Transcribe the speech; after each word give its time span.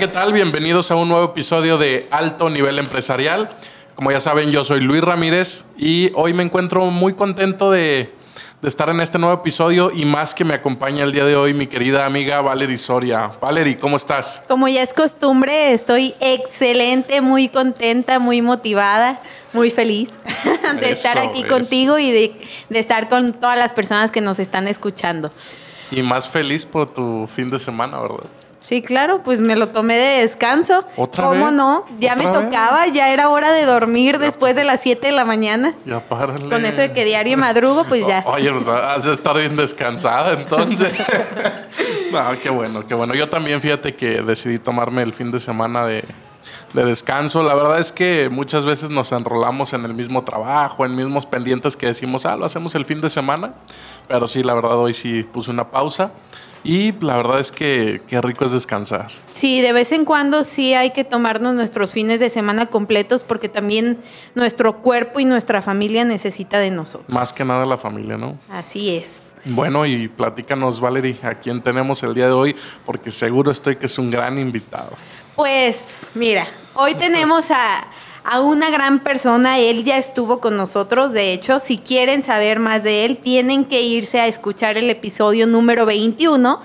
¿qué 0.00 0.08
tal? 0.08 0.32
Bienvenidos 0.32 0.90
a 0.90 0.94
un 0.94 1.10
nuevo 1.10 1.26
episodio 1.26 1.76
de 1.76 2.08
Alto 2.10 2.48
Nivel 2.48 2.78
Empresarial. 2.78 3.50
Como 3.94 4.10
ya 4.10 4.22
saben, 4.22 4.50
yo 4.50 4.64
soy 4.64 4.80
Luis 4.80 5.02
Ramírez 5.02 5.66
y 5.76 6.10
hoy 6.14 6.32
me 6.32 6.42
encuentro 6.42 6.86
muy 6.86 7.12
contento 7.12 7.70
de, 7.70 8.10
de 8.62 8.68
estar 8.70 8.88
en 8.88 9.02
este 9.02 9.18
nuevo 9.18 9.34
episodio 9.34 9.92
y 9.94 10.06
más 10.06 10.34
que 10.34 10.42
me 10.42 10.54
acompaña 10.54 11.04
el 11.04 11.12
día 11.12 11.26
de 11.26 11.36
hoy 11.36 11.52
mi 11.52 11.66
querida 11.66 12.06
amiga 12.06 12.40
Valerie 12.40 12.78
Soria. 12.78 13.32
Valerie, 13.42 13.76
¿cómo 13.76 13.98
estás? 13.98 14.42
Como 14.48 14.68
ya 14.68 14.80
es 14.82 14.94
costumbre, 14.94 15.74
estoy 15.74 16.14
excelente, 16.20 17.20
muy 17.20 17.50
contenta, 17.50 18.18
muy 18.18 18.40
motivada, 18.40 19.20
muy 19.52 19.70
feliz 19.70 20.08
de 20.80 20.92
estar 20.92 21.18
Eso, 21.18 21.28
aquí 21.28 21.40
eso. 21.40 21.48
contigo 21.52 21.98
y 21.98 22.10
de, 22.10 22.40
de 22.70 22.78
estar 22.78 23.10
con 23.10 23.34
todas 23.34 23.58
las 23.58 23.74
personas 23.74 24.10
que 24.10 24.22
nos 24.22 24.38
están 24.38 24.66
escuchando. 24.66 25.30
Y 25.90 26.02
más 26.02 26.26
feliz 26.26 26.64
por 26.64 26.88
tu 26.94 27.28
fin 27.36 27.50
de 27.50 27.58
semana, 27.58 28.00
¿verdad? 28.00 28.30
Sí, 28.60 28.82
claro, 28.82 29.22
pues 29.22 29.40
me 29.40 29.56
lo 29.56 29.70
tomé 29.70 29.96
de 29.96 30.20
descanso. 30.20 30.84
¿Otra 30.96 31.24
¿Cómo 31.24 31.46
vez? 31.46 31.54
no? 31.54 31.86
Ya 31.98 32.14
me 32.14 32.24
tocaba, 32.24 32.86
ya 32.88 33.10
era 33.10 33.30
hora 33.30 33.52
de 33.52 33.64
dormir 33.64 34.18
después 34.18 34.54
de 34.54 34.64
las 34.64 34.82
7 34.82 35.06
de 35.06 35.12
la 35.12 35.24
mañana. 35.24 35.74
Ya 35.86 36.06
párale. 36.06 36.48
Con 36.50 36.66
eso 36.66 36.82
de 36.82 36.92
que 36.92 37.06
diario 37.06 37.38
madrugo, 37.38 37.84
pues 37.84 38.06
ya. 38.06 38.22
Oye, 38.26 38.52
pues 38.52 38.68
has 38.68 39.04
de 39.04 39.14
estar 39.14 39.36
bien 39.36 39.56
descansada 39.56 40.34
entonces. 40.34 40.92
no, 42.12 42.20
qué 42.42 42.50
bueno, 42.50 42.86
qué 42.86 42.94
bueno. 42.94 43.14
Yo 43.14 43.30
también 43.30 43.60
fíjate 43.60 43.94
que 43.96 44.20
decidí 44.22 44.58
tomarme 44.58 45.02
el 45.02 45.14
fin 45.14 45.30
de 45.30 45.40
semana 45.40 45.86
de, 45.86 46.04
de 46.74 46.84
descanso. 46.84 47.42
La 47.42 47.54
verdad 47.54 47.78
es 47.78 47.92
que 47.92 48.28
muchas 48.30 48.66
veces 48.66 48.90
nos 48.90 49.10
enrolamos 49.12 49.72
en 49.72 49.86
el 49.86 49.94
mismo 49.94 50.22
trabajo, 50.22 50.84
en 50.84 50.94
mismos 50.94 51.24
pendientes 51.24 51.76
que 51.76 51.86
decimos, 51.86 52.26
ah, 52.26 52.36
lo 52.36 52.44
hacemos 52.44 52.74
el 52.74 52.84
fin 52.84 53.00
de 53.00 53.08
semana. 53.08 53.54
Pero 54.06 54.28
sí, 54.28 54.42
la 54.42 54.52
verdad 54.52 54.76
hoy 54.76 54.92
sí 54.92 55.22
puse 55.22 55.50
una 55.50 55.70
pausa. 55.70 56.10
Y 56.62 56.92
la 57.00 57.16
verdad 57.16 57.40
es 57.40 57.50
que 57.50 58.02
qué 58.06 58.20
rico 58.20 58.44
es 58.44 58.52
descansar. 58.52 59.08
Sí, 59.32 59.60
de 59.60 59.72
vez 59.72 59.92
en 59.92 60.04
cuando 60.04 60.44
sí 60.44 60.74
hay 60.74 60.90
que 60.90 61.04
tomarnos 61.04 61.54
nuestros 61.54 61.92
fines 61.92 62.20
de 62.20 62.30
semana 62.30 62.66
completos 62.66 63.24
porque 63.24 63.48
también 63.48 63.98
nuestro 64.34 64.78
cuerpo 64.82 65.20
y 65.20 65.24
nuestra 65.24 65.62
familia 65.62 66.04
necesita 66.04 66.58
de 66.58 66.70
nosotros. 66.70 67.08
Más 67.08 67.32
que 67.32 67.44
nada 67.44 67.64
la 67.64 67.78
familia, 67.78 68.16
¿no? 68.16 68.38
Así 68.50 68.96
es. 68.96 69.34
Bueno, 69.44 69.86
y 69.86 70.08
platícanos, 70.08 70.80
Valerie, 70.80 71.18
a 71.22 71.34
quién 71.34 71.62
tenemos 71.62 72.02
el 72.02 72.14
día 72.14 72.26
de 72.26 72.32
hoy, 72.32 72.56
porque 72.84 73.10
seguro 73.10 73.50
estoy 73.50 73.76
que 73.76 73.86
es 73.86 73.98
un 73.98 74.10
gran 74.10 74.38
invitado. 74.38 74.90
Pues 75.34 76.06
mira, 76.14 76.46
hoy 76.74 76.94
tenemos 76.94 77.50
a, 77.50 77.86
a 78.24 78.40
una 78.40 78.70
gran 78.70 79.00
persona, 79.00 79.58
él 79.58 79.84
ya 79.84 79.98
estuvo 79.98 80.38
con 80.38 80.56
nosotros, 80.56 81.12
de 81.12 81.32
hecho, 81.32 81.60
si 81.60 81.78
quieren 81.78 82.24
saber 82.24 82.58
más 82.58 82.82
de 82.82 83.04
él, 83.04 83.18
tienen 83.18 83.64
que 83.64 83.82
irse 83.82 84.20
a 84.20 84.26
escuchar 84.26 84.76
el 84.76 84.90
episodio 84.90 85.46
número 85.46 85.86
21 85.86 86.60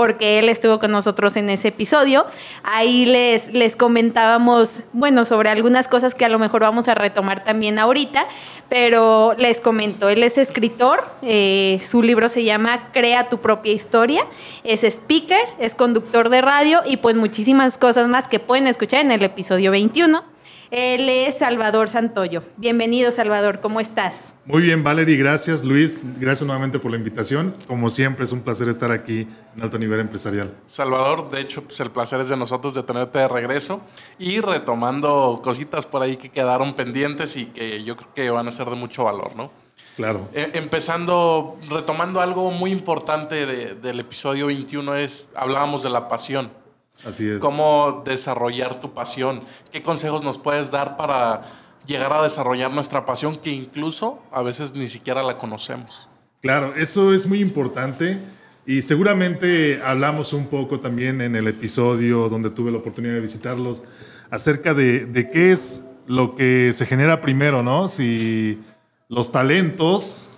porque 0.00 0.38
él 0.38 0.48
estuvo 0.48 0.78
con 0.78 0.92
nosotros 0.92 1.36
en 1.36 1.50
ese 1.50 1.68
episodio. 1.68 2.24
Ahí 2.62 3.04
les, 3.04 3.52
les 3.52 3.76
comentábamos, 3.76 4.80
bueno, 4.94 5.26
sobre 5.26 5.50
algunas 5.50 5.88
cosas 5.88 6.14
que 6.14 6.24
a 6.24 6.30
lo 6.30 6.38
mejor 6.38 6.62
vamos 6.62 6.88
a 6.88 6.94
retomar 6.94 7.44
también 7.44 7.78
ahorita, 7.78 8.26
pero 8.70 9.34
les 9.36 9.60
comento, 9.60 10.08
él 10.08 10.22
es 10.22 10.38
escritor, 10.38 11.06
eh, 11.20 11.78
su 11.82 12.02
libro 12.02 12.30
se 12.30 12.44
llama 12.44 12.88
Crea 12.94 13.28
tu 13.28 13.42
propia 13.42 13.74
historia, 13.74 14.26
es 14.64 14.84
speaker, 14.84 15.46
es 15.58 15.74
conductor 15.74 16.30
de 16.30 16.40
radio 16.40 16.80
y 16.86 16.96
pues 16.96 17.14
muchísimas 17.14 17.76
cosas 17.76 18.08
más 18.08 18.26
que 18.26 18.38
pueden 18.38 18.68
escuchar 18.68 19.00
en 19.00 19.10
el 19.10 19.22
episodio 19.22 19.70
21. 19.70 20.24
Él 20.70 21.08
es 21.08 21.38
Salvador 21.38 21.88
Santoyo. 21.88 22.44
Bienvenido, 22.56 23.10
Salvador, 23.10 23.60
¿cómo 23.60 23.80
estás? 23.80 24.34
Muy 24.44 24.62
bien, 24.62 24.84
Valerie, 24.84 25.16
gracias. 25.16 25.64
Luis, 25.64 26.04
gracias 26.20 26.46
nuevamente 26.46 26.78
por 26.78 26.92
la 26.92 26.96
invitación. 26.96 27.56
Como 27.66 27.90
siempre, 27.90 28.24
es 28.24 28.30
un 28.30 28.42
placer 28.42 28.68
estar 28.68 28.92
aquí 28.92 29.26
en 29.56 29.62
Alto 29.62 29.78
Nivel 29.78 29.98
Empresarial. 29.98 30.54
Salvador, 30.68 31.28
de 31.28 31.40
hecho, 31.40 31.64
pues 31.64 31.80
el 31.80 31.90
placer 31.90 32.20
es 32.20 32.28
de 32.28 32.36
nosotros 32.36 32.72
de 32.74 32.84
tenerte 32.84 33.18
de 33.18 33.26
regreso 33.26 33.80
y 34.16 34.40
retomando 34.40 35.40
cositas 35.42 35.86
por 35.86 36.02
ahí 36.02 36.16
que 36.16 36.28
quedaron 36.28 36.74
pendientes 36.74 37.36
y 37.36 37.46
que 37.46 37.82
yo 37.82 37.96
creo 37.96 38.14
que 38.14 38.30
van 38.30 38.46
a 38.46 38.52
ser 38.52 38.70
de 38.70 38.76
mucho 38.76 39.02
valor, 39.04 39.34
¿no? 39.34 39.50
Claro. 39.96 40.28
Eh, 40.32 40.50
empezando, 40.54 41.58
retomando 41.68 42.20
algo 42.20 42.52
muy 42.52 42.70
importante 42.70 43.44
de- 43.44 43.74
del 43.74 43.98
episodio 43.98 44.46
21 44.46 44.94
es, 44.94 45.30
hablábamos 45.34 45.82
de 45.82 45.90
la 45.90 46.08
pasión. 46.08 46.52
Así 47.04 47.28
es. 47.28 47.38
cómo 47.38 48.02
desarrollar 48.04 48.80
tu 48.80 48.92
pasión. 48.92 49.40
¿Qué 49.72 49.82
consejos 49.82 50.22
nos 50.22 50.38
puedes 50.38 50.70
dar 50.70 50.96
para 50.96 51.42
llegar 51.86 52.12
a 52.12 52.22
desarrollar 52.22 52.72
nuestra 52.72 53.06
pasión 53.06 53.36
que 53.36 53.50
incluso 53.50 54.22
a 54.30 54.42
veces 54.42 54.74
ni 54.74 54.88
siquiera 54.88 55.22
la 55.22 55.38
conocemos? 55.38 56.08
Claro, 56.42 56.74
eso 56.74 57.12
es 57.12 57.26
muy 57.26 57.40
importante 57.40 58.18
y 58.66 58.82
seguramente 58.82 59.80
hablamos 59.82 60.32
un 60.32 60.46
poco 60.46 60.80
también 60.80 61.20
en 61.20 61.36
el 61.36 61.48
episodio 61.48 62.28
donde 62.28 62.50
tuve 62.50 62.70
la 62.70 62.78
oportunidad 62.78 63.14
de 63.14 63.20
visitarlos 63.20 63.84
acerca 64.30 64.74
de, 64.74 65.06
de 65.06 65.28
qué 65.30 65.52
es 65.52 65.82
lo 66.06 66.36
que 66.36 66.72
se 66.74 66.86
genera 66.86 67.20
primero, 67.20 67.62
¿no? 67.62 67.88
Si 67.88 68.60
los 69.08 69.32
talentos 69.32 70.28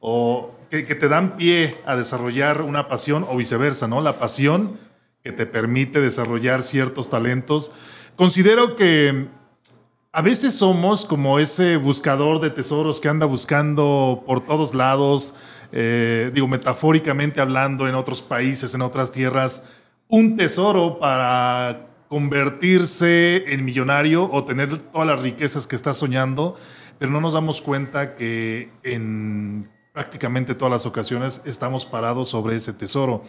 o 0.00 0.52
que, 0.70 0.86
que 0.86 0.94
te 0.94 1.08
dan 1.08 1.36
pie 1.36 1.76
a 1.84 1.96
desarrollar 1.96 2.62
una 2.62 2.88
pasión 2.88 3.26
o 3.28 3.36
viceversa, 3.36 3.88
¿no? 3.88 4.00
La 4.00 4.14
pasión 4.14 4.78
que 5.22 5.32
te 5.32 5.46
permite 5.46 6.00
desarrollar 6.00 6.62
ciertos 6.62 7.10
talentos. 7.10 7.72
Considero 8.16 8.76
que 8.76 9.28
a 10.12 10.22
veces 10.22 10.54
somos 10.54 11.04
como 11.04 11.38
ese 11.38 11.76
buscador 11.76 12.40
de 12.40 12.50
tesoros 12.50 13.00
que 13.00 13.08
anda 13.08 13.26
buscando 13.26 14.24
por 14.26 14.44
todos 14.44 14.74
lados, 14.74 15.34
eh, 15.72 16.30
digo, 16.34 16.48
metafóricamente 16.48 17.40
hablando, 17.40 17.86
en 17.86 17.94
otros 17.94 18.22
países, 18.22 18.74
en 18.74 18.82
otras 18.82 19.12
tierras, 19.12 19.62
un 20.08 20.36
tesoro 20.36 20.98
para 20.98 21.86
convertirse 22.08 23.44
en 23.52 23.64
millonario 23.64 24.28
o 24.32 24.44
tener 24.44 24.76
todas 24.78 25.06
las 25.06 25.20
riquezas 25.20 25.68
que 25.68 25.76
está 25.76 25.94
soñando, 25.94 26.56
pero 26.98 27.12
no 27.12 27.20
nos 27.20 27.34
damos 27.34 27.60
cuenta 27.60 28.16
que 28.16 28.70
en 28.82 29.70
prácticamente 30.00 30.54
todas 30.54 30.72
las 30.72 30.86
ocasiones 30.86 31.42
estamos 31.44 31.84
parados 31.84 32.30
sobre 32.30 32.56
ese 32.56 32.72
tesoro. 32.72 33.22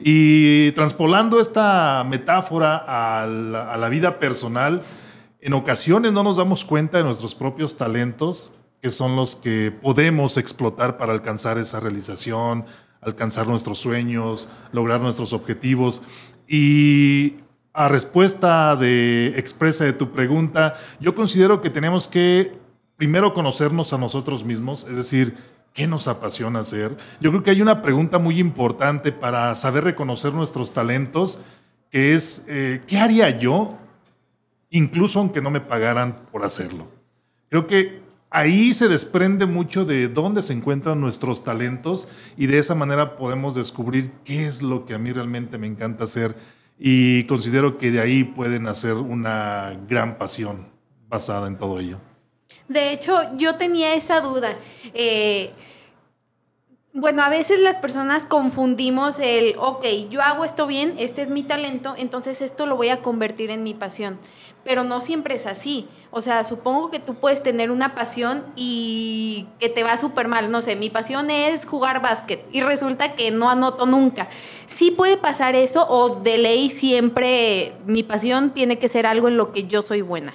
Y 0.00 0.72
transpolando 0.72 1.40
esta 1.40 2.02
metáfora 2.04 2.78
a 2.78 3.26
la, 3.26 3.72
a 3.72 3.76
la 3.76 3.88
vida 3.88 4.18
personal, 4.18 4.82
en 5.40 5.52
ocasiones 5.52 6.12
no 6.12 6.24
nos 6.24 6.36
damos 6.36 6.64
cuenta 6.64 6.98
de 6.98 7.04
nuestros 7.04 7.36
propios 7.36 7.76
talentos, 7.76 8.50
que 8.82 8.90
son 8.90 9.14
los 9.14 9.36
que 9.36 9.70
podemos 9.70 10.36
explotar 10.36 10.98
para 10.98 11.12
alcanzar 11.12 11.58
esa 11.58 11.78
realización, 11.78 12.64
alcanzar 13.00 13.46
nuestros 13.46 13.78
sueños, 13.78 14.50
lograr 14.72 15.00
nuestros 15.00 15.32
objetivos. 15.32 16.02
Y 16.48 17.36
a 17.72 17.88
respuesta 17.88 18.74
de 18.74 19.28
expresa 19.36 19.84
de 19.84 19.92
tu 19.92 20.10
pregunta, 20.10 20.74
yo 20.98 21.14
considero 21.14 21.62
que 21.62 21.70
tenemos 21.70 22.08
que 22.08 22.58
primero 22.96 23.32
conocernos 23.32 23.92
a 23.92 23.98
nosotros 23.98 24.42
mismos, 24.42 24.88
es 24.90 24.96
decir, 24.96 25.55
¿qué 25.76 25.86
nos 25.86 26.08
apasiona 26.08 26.58
hacer? 26.58 26.96
Yo 27.20 27.30
creo 27.30 27.44
que 27.44 27.52
hay 27.52 27.62
una 27.62 27.82
pregunta 27.82 28.18
muy 28.18 28.40
importante 28.40 29.12
para 29.12 29.54
saber 29.54 29.84
reconocer 29.84 30.32
nuestros 30.32 30.72
talentos, 30.72 31.40
que 31.92 32.14
es, 32.14 32.44
eh, 32.48 32.82
¿qué 32.88 32.98
haría 32.98 33.30
yo 33.38 33.78
incluso 34.70 35.20
aunque 35.20 35.40
no 35.40 35.50
me 35.50 35.60
pagaran 35.60 36.26
por 36.30 36.44
hacerlo. 36.44 36.86
Creo 37.48 37.66
que 37.66 38.02
ahí 38.30 38.74
se 38.74 38.88
desprende 38.88 39.46
mucho 39.46 39.84
de 39.84 40.08
dónde 40.08 40.42
se 40.42 40.52
encuentran 40.52 41.00
nuestros 41.00 41.44
talentos 41.44 42.08
y 42.36 42.46
de 42.46 42.58
esa 42.58 42.74
manera 42.74 43.16
podemos 43.16 43.54
descubrir 43.54 44.10
qué 44.24 44.46
es 44.46 44.62
lo 44.62 44.84
que 44.84 44.94
a 44.94 44.98
mí 44.98 45.12
realmente 45.12 45.58
me 45.58 45.66
encanta 45.66 46.04
hacer 46.04 46.36
y 46.78 47.24
considero 47.24 47.78
que 47.78 47.90
de 47.90 48.00
ahí 48.00 48.24
pueden 48.24 48.66
hacer 48.66 48.94
una 48.94 49.78
gran 49.88 50.18
pasión 50.18 50.68
basada 51.08 51.46
en 51.46 51.56
todo 51.56 51.78
ello. 51.78 51.98
De 52.68 52.92
hecho, 52.92 53.20
yo 53.36 53.56
tenía 53.56 53.94
esa 53.94 54.20
duda. 54.20 54.54
Eh, 54.94 55.50
bueno, 56.98 57.22
a 57.22 57.28
veces 57.28 57.60
las 57.60 57.78
personas 57.78 58.24
confundimos 58.24 59.18
el, 59.18 59.54
ok, 59.58 59.84
yo 60.08 60.22
hago 60.22 60.46
esto 60.46 60.66
bien, 60.66 60.94
este 60.98 61.20
es 61.20 61.28
mi 61.28 61.42
talento, 61.42 61.94
entonces 61.98 62.40
esto 62.40 62.64
lo 62.64 62.76
voy 62.76 62.88
a 62.88 63.02
convertir 63.02 63.50
en 63.50 63.62
mi 63.62 63.74
pasión. 63.74 64.18
Pero 64.64 64.82
no 64.82 65.02
siempre 65.02 65.34
es 65.34 65.46
así. 65.46 65.86
O 66.10 66.22
sea, 66.22 66.42
supongo 66.42 66.90
que 66.90 66.98
tú 66.98 67.14
puedes 67.16 67.42
tener 67.42 67.70
una 67.70 67.94
pasión 67.94 68.44
y 68.56 69.46
que 69.60 69.68
te 69.68 69.84
va 69.84 69.98
súper 69.98 70.26
mal. 70.26 70.50
No 70.50 70.62
sé, 70.62 70.74
mi 70.74 70.88
pasión 70.88 71.30
es 71.30 71.66
jugar 71.66 72.00
básquet 72.00 72.42
y 72.50 72.62
resulta 72.62 73.14
que 73.14 73.30
no 73.30 73.50
anoto 73.50 73.84
nunca. 73.84 74.28
Sí 74.66 74.90
puede 74.90 75.18
pasar 75.18 75.54
eso 75.54 75.86
o 75.88 76.16
de 76.16 76.38
ley 76.38 76.70
siempre 76.70 77.74
mi 77.86 78.04
pasión 78.04 78.54
tiene 78.54 78.78
que 78.78 78.88
ser 78.88 79.04
algo 79.04 79.28
en 79.28 79.36
lo 79.36 79.52
que 79.52 79.66
yo 79.66 79.82
soy 79.82 80.00
buena. 80.00 80.32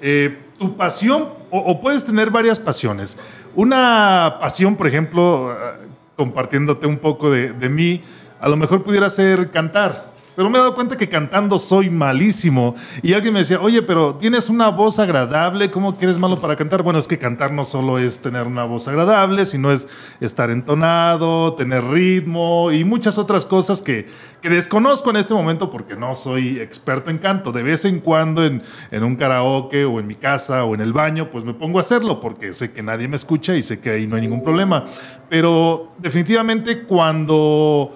Eh, 0.00 0.36
tu 0.56 0.76
pasión, 0.76 1.30
o, 1.50 1.80
puedes 1.80 2.04
tener 2.04 2.30
varias 2.30 2.58
pasiones. 2.58 3.18
Una 3.54 4.38
pasión, 4.40 4.76
por 4.76 4.86
ejemplo, 4.86 5.52
eh, 5.52 5.86
compartiéndote 6.16 6.86
un 6.86 6.98
poco 6.98 7.30
de, 7.30 7.52
de 7.52 7.68
mí, 7.68 8.02
a 8.40 8.48
lo 8.48 8.56
mejor 8.56 8.82
pudiera 8.82 9.08
ser 9.10 9.50
cantar. 9.50 10.15
Pero 10.36 10.50
me 10.50 10.58
he 10.58 10.60
dado 10.60 10.74
cuenta 10.74 10.96
que 10.96 11.08
cantando 11.08 11.58
soy 11.58 11.88
malísimo. 11.88 12.76
Y 13.02 13.14
alguien 13.14 13.32
me 13.32 13.40
decía, 13.40 13.58
oye, 13.60 13.82
pero 13.82 14.16
tienes 14.16 14.50
una 14.50 14.68
voz 14.68 14.98
agradable, 14.98 15.70
¿cómo 15.70 15.96
que 15.96 16.04
eres 16.04 16.18
malo 16.18 16.40
para 16.42 16.56
cantar? 16.56 16.82
Bueno, 16.82 16.98
es 16.98 17.08
que 17.08 17.18
cantar 17.18 17.52
no 17.52 17.64
solo 17.64 17.98
es 17.98 18.20
tener 18.20 18.46
una 18.46 18.64
voz 18.64 18.86
agradable, 18.86 19.46
sino 19.46 19.72
es 19.72 19.88
estar 20.20 20.50
entonado, 20.50 21.54
tener 21.54 21.82
ritmo 21.84 22.70
y 22.70 22.84
muchas 22.84 23.16
otras 23.16 23.46
cosas 23.46 23.80
que, 23.80 24.06
que 24.42 24.50
desconozco 24.50 25.08
en 25.08 25.16
este 25.16 25.32
momento 25.32 25.70
porque 25.70 25.96
no 25.96 26.14
soy 26.16 26.60
experto 26.60 27.08
en 27.08 27.16
canto. 27.16 27.50
De 27.50 27.62
vez 27.62 27.86
en 27.86 28.00
cuando 28.00 28.44
en, 28.44 28.62
en 28.90 29.02
un 29.04 29.16
karaoke 29.16 29.86
o 29.86 29.98
en 30.00 30.06
mi 30.06 30.16
casa 30.16 30.64
o 30.64 30.74
en 30.74 30.82
el 30.82 30.92
baño, 30.92 31.30
pues 31.30 31.44
me 31.44 31.54
pongo 31.54 31.78
a 31.78 31.80
hacerlo 31.80 32.20
porque 32.20 32.52
sé 32.52 32.72
que 32.72 32.82
nadie 32.82 33.08
me 33.08 33.16
escucha 33.16 33.56
y 33.56 33.62
sé 33.62 33.80
que 33.80 33.88
ahí 33.88 34.06
no 34.06 34.16
hay 34.16 34.22
ningún 34.22 34.42
problema. 34.42 34.84
Pero 35.30 35.94
definitivamente 35.98 36.82
cuando 36.82 37.94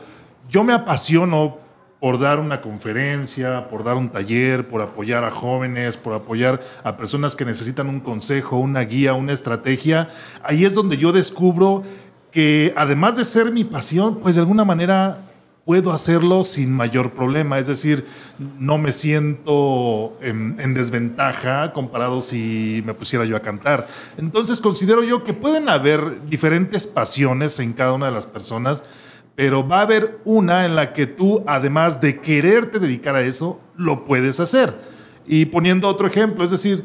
yo 0.49 0.65
me 0.65 0.73
apasiono 0.73 1.59
por 2.01 2.19
dar 2.19 2.41
una 2.41 2.63
conferencia, 2.63 3.69
por 3.69 3.85
dar 3.85 3.97
un 3.97 4.09
taller, 4.09 4.67
por 4.67 4.81
apoyar 4.81 5.23
a 5.23 5.31
jóvenes, 5.31 5.99
por 5.99 6.15
apoyar 6.15 6.61
a 6.83 6.97
personas 6.97 7.37
que 7.37 7.45
necesitan 7.45 7.89
un 7.89 8.01
consejo, 8.01 8.57
una 8.57 8.81
guía, 8.81 9.13
una 9.13 9.35
estrategia. 9.35 10.09
Ahí 10.43 10.65
es 10.65 10.75
donde 10.75 10.97
yo 10.97 11.13
descubro 11.13 11.83
que 12.33 12.73
además 12.75 13.17
de 13.17 13.27
ser 13.27 13.53
mi 13.53 13.65
pasión, 13.65 14.21
pues 14.21 14.37
de 14.37 14.41
alguna 14.41 14.65
manera 14.65 15.19
puedo 15.67 15.93
hacerlo 15.93 16.47
sin 16.47 16.73
mayor 16.73 17.13
problema. 17.13 17.59
Es 17.59 17.67
decir, 17.67 18.07
no 18.59 18.79
me 18.79 18.95
siento 18.95 20.17
en, 20.23 20.57
en, 20.59 20.73
desventaja 20.73 21.73
comparado 21.73 22.23
si 22.23 22.83
me 22.87 22.95
pusiera 22.95 23.27
yo 23.27 23.37
a 23.37 23.41
cantar. 23.41 23.87
Entonces 24.17 24.63
considero 24.63 25.05
yo 25.05 25.23
que 25.23 25.35
pueden 25.35 25.69
haber 25.69 26.25
diferentes 26.25 26.87
pasiones 26.87 27.59
en 27.61 27.75
cada 27.75 27.93
una 27.93 28.07
de 28.07 28.13
las 28.13 28.27
personas 28.27 28.83
pero 29.35 29.67
va 29.67 29.79
a 29.79 29.83
haber 29.83 30.21
una 30.25 30.67
en 30.67 30.77
la 30.77 30.93
que 30.93 31.07
tú, 31.07 31.43
además 31.47 32.01
de 32.01 32.21
quererte 32.21 32.79
dedicar 32.79 33.17
a 33.17 33.23
eso, 33.23 33.61
lo 33.77 34.05
puedes 34.05 34.41
hacer. 34.41 34.79
Y 35.27 35.47
poniendo 35.47 35.89
otro 35.89 36.07
ejemplo, 36.07 36.45
es 36.45 36.51
decir, 36.51 36.85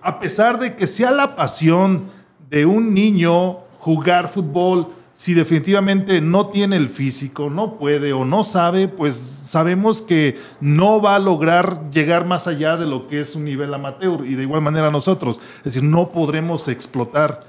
a 0.00 0.18
pesar 0.18 0.58
de 0.58 0.74
que 0.74 0.86
sea 0.86 1.10
la 1.10 1.36
pasión 1.36 2.04
de 2.48 2.66
un 2.66 2.94
niño 2.94 3.58
jugar 3.78 4.28
fútbol, 4.28 4.88
si 5.12 5.34
definitivamente 5.34 6.20
no 6.20 6.48
tiene 6.48 6.76
el 6.76 6.88
físico, 6.88 7.50
no 7.50 7.76
puede 7.78 8.12
o 8.12 8.24
no 8.24 8.44
sabe, 8.44 8.88
pues 8.88 9.16
sabemos 9.16 10.00
que 10.00 10.38
no 10.60 11.02
va 11.02 11.16
a 11.16 11.18
lograr 11.18 11.90
llegar 11.90 12.24
más 12.24 12.46
allá 12.48 12.76
de 12.76 12.86
lo 12.86 13.08
que 13.08 13.20
es 13.20 13.36
un 13.36 13.44
nivel 13.44 13.72
amateur 13.74 14.26
y 14.26 14.34
de 14.34 14.42
igual 14.42 14.62
manera 14.62 14.90
nosotros. 14.90 15.40
Es 15.58 15.64
decir, 15.64 15.82
no 15.82 16.08
podremos 16.08 16.66
explotar 16.68 17.44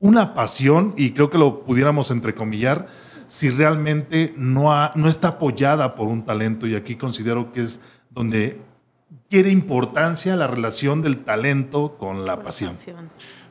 una 0.00 0.34
pasión, 0.34 0.94
y 0.96 1.12
creo 1.12 1.30
que 1.30 1.38
lo 1.38 1.64
pudiéramos 1.64 2.10
entrecomillar, 2.10 2.86
si 3.28 3.50
realmente 3.50 4.32
no, 4.36 4.90
no 4.94 5.08
está 5.08 5.28
apoyada 5.28 5.94
por 5.94 6.08
un 6.08 6.24
talento. 6.24 6.66
Y 6.66 6.74
aquí 6.74 6.96
considero 6.96 7.52
que 7.52 7.60
es 7.60 7.80
donde 8.10 8.60
quiere 9.28 9.50
importancia 9.50 10.34
la 10.34 10.48
relación 10.48 11.02
del 11.02 11.24
talento 11.24 11.96
con 11.98 12.24
la 12.24 12.42
pasión. 12.42 12.74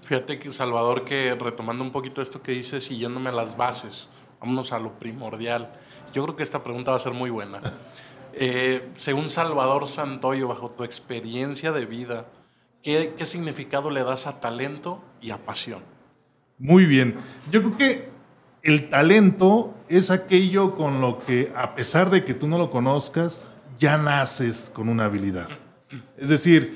Fíjate 0.04 0.40
que 0.40 0.52
Salvador, 0.52 1.06
que 1.06 1.36
retomando 1.36 1.84
un 1.84 1.92
poquito 1.92 2.22
esto 2.22 2.42
que 2.42 2.54
dices 2.54 2.90
y 2.92 2.98
yéndome 2.98 3.30
a 3.30 3.34
las 3.34 3.56
bases, 3.56 4.10
vámonos 4.40 4.74
a 4.74 4.80
lo 4.80 4.98
primordial. 4.98 5.72
Yo 6.14 6.24
creo 6.24 6.36
que 6.36 6.44
esta 6.44 6.64
pregunta 6.64 6.92
va 6.92 6.98
a 6.98 7.00
ser 7.02 7.14
muy 7.14 7.30
buena. 7.30 7.62
Eh, 8.40 8.90
según 8.94 9.32
Salvador 9.32 9.88
Santoyo, 9.88 10.48
bajo 10.48 10.70
tu 10.70 10.84
experiencia 10.84 11.72
de 11.72 11.88
vida, 11.88 12.28
¿qué, 12.84 13.16
¿qué 13.18 13.26
significado 13.26 13.90
le 13.90 14.04
das 14.04 14.28
a 14.28 14.40
talento 14.40 15.04
y 15.20 15.32
a 15.32 15.40
pasión? 15.40 15.82
Muy 16.60 16.86
bien. 16.86 17.16
Yo 17.50 17.64
creo 17.64 17.78
que 17.78 18.10
el 18.64 18.90
talento 18.90 19.74
es 19.90 20.12
aquello 20.12 20.76
con 20.76 21.02
lo 21.02 21.20
que, 21.20 21.52
a 21.56 21.76
pesar 21.76 22.10
de 22.10 22.24
que 22.24 22.34
tú 22.34 22.48
no 22.48 22.58
lo 22.58 22.70
conozcas, 22.70 23.50
ya 23.80 23.98
naces 23.98 24.72
con 24.74 24.90
una 24.90 25.06
habilidad. 25.06 25.48
Es 26.18 26.30
decir, 26.30 26.74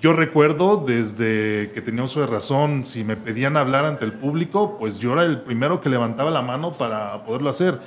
yo 0.00 0.12
recuerdo 0.12 0.82
desde 0.86 1.70
que 1.74 1.82
tenía 1.82 2.04
uso 2.04 2.20
de 2.20 2.26
razón, 2.26 2.84
si 2.84 3.04
me 3.04 3.16
pedían 3.16 3.56
hablar 3.56 3.84
ante 3.84 4.04
el 4.04 4.12
público, 4.12 4.78
pues 4.78 4.98
yo 4.98 5.12
era 5.12 5.24
el 5.24 5.40
primero 5.40 5.80
que 5.80 5.88
levantaba 5.88 6.30
la 6.30 6.42
mano 6.42 6.72
para 6.72 7.24
poderlo 7.24 7.50
hacer. 7.50 7.80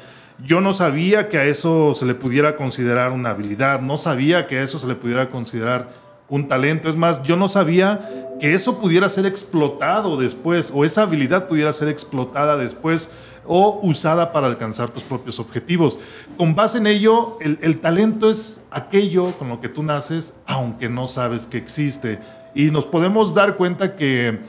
Yo 0.44 0.60
no 0.60 0.74
sabía 0.74 1.30
que 1.30 1.38
a 1.38 1.46
eso 1.46 1.96
se 1.96 2.06
le 2.06 2.14
pudiera 2.14 2.58
considerar 2.58 3.12
una 3.12 3.30
habilidad, 3.30 3.82
no 3.82 3.98
sabía 3.98 4.48
que 4.48 4.60
a 4.60 4.64
eso 4.64 4.80
se 4.80 4.88
le 4.88 4.96
pudiera 4.96 5.30
considerar 5.30 5.90
un 6.28 6.48
talento. 6.48 6.90
Es 6.90 6.98
más, 6.98 7.24
yo 7.24 7.38
no 7.38 7.48
sabía 7.48 8.10
que 8.40 8.54
eso 8.54 8.80
pudiera 8.80 9.10
ser 9.10 9.26
explotado 9.26 10.18
después 10.18 10.72
o 10.74 10.84
esa 10.84 11.04
habilidad 11.04 11.48
pudiera 11.48 11.72
ser 11.72 11.88
explotada 11.88 12.58
después 12.58 13.12
o 13.48 13.80
usada 13.84 14.32
para 14.32 14.48
alcanzar 14.48 14.90
tus 14.90 15.04
propios 15.04 15.40
objetivos. 15.40 16.00
Con 16.38 16.56
base 16.56 16.78
en 16.78 16.88
ello, 16.88 17.38
el, 17.42 17.80
talento 17.80 18.30
es 18.30 18.64
aquello 18.72 19.32
con 19.34 19.50
lo 19.50 19.62
que 19.62 19.70
tú 19.70 19.84
naces, 19.84 20.36
aunque 20.46 20.90
no 20.90 21.08
sabes 21.08 21.48
que 21.48 21.58
existe. 21.58 22.20
Y 22.54 22.72
nos 22.72 22.86
podemos 22.86 23.34
dar 23.34 23.56
cuenta 23.58 23.96
que 23.96 24.40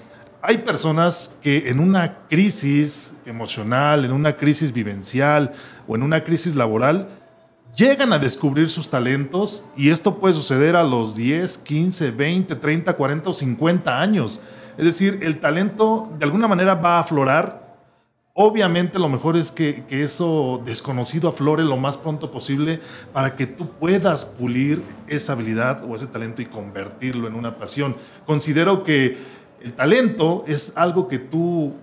hay 0.42 0.58
personas 0.58 1.36
que 1.42 1.68
en 1.68 1.80
una 1.80 2.26
crisis 2.28 3.16
emocional, 3.26 4.04
en 4.04 4.12
una 4.12 4.36
crisis 4.36 4.72
vivencial 4.72 5.52
o 5.88 5.96
en 5.96 6.02
una 6.02 6.22
crisis 6.24 6.54
laboral, 6.54 7.08
llegan 7.76 8.12
a 8.12 8.18
descubrir 8.18 8.70
sus 8.70 8.88
talentos 8.88 9.64
y 9.76 9.90
esto 9.90 10.18
puede 10.18 10.34
suceder 10.34 10.76
a 10.76 10.84
los 10.84 11.14
10, 11.16 11.58
15, 11.58 12.10
20, 12.12 12.54
30, 12.56 12.92
40 12.94 13.30
o 13.30 13.32
50 13.32 14.00
años. 14.00 14.40
Es 14.78 14.84
decir, 14.84 15.20
el 15.22 15.40
talento 15.40 16.10
de 16.18 16.24
alguna 16.24 16.48
manera 16.48 16.74
va 16.74 16.96
a 16.96 17.00
aflorar 17.00 17.65
Obviamente 18.38 18.98
lo 18.98 19.08
mejor 19.08 19.38
es 19.38 19.50
que, 19.50 19.84
eso 19.88 20.60
desconocido 20.66 21.30
aflore 21.30 21.64
lo 21.64 21.78
más 21.78 21.96
pronto 21.96 22.30
posible 22.30 22.80
para 23.14 23.34
que 23.34 23.46
tú 23.46 23.70
puedas 23.80 24.26
pulir 24.26 24.82
esa 25.06 25.32
habilidad 25.32 25.82
o 25.86 25.96
ese 25.96 26.06
talento 26.06 26.42
y 26.42 26.44
convertirlo 26.44 27.28
en 27.28 27.34
una 27.34 27.56
pasión. 27.56 27.96
Considero 28.26 28.84
que 28.84 29.16
el 29.62 29.72
talento 29.72 30.44
es 30.46 30.76
algo 30.76 31.08
que 31.08 31.18
tú 31.18 31.76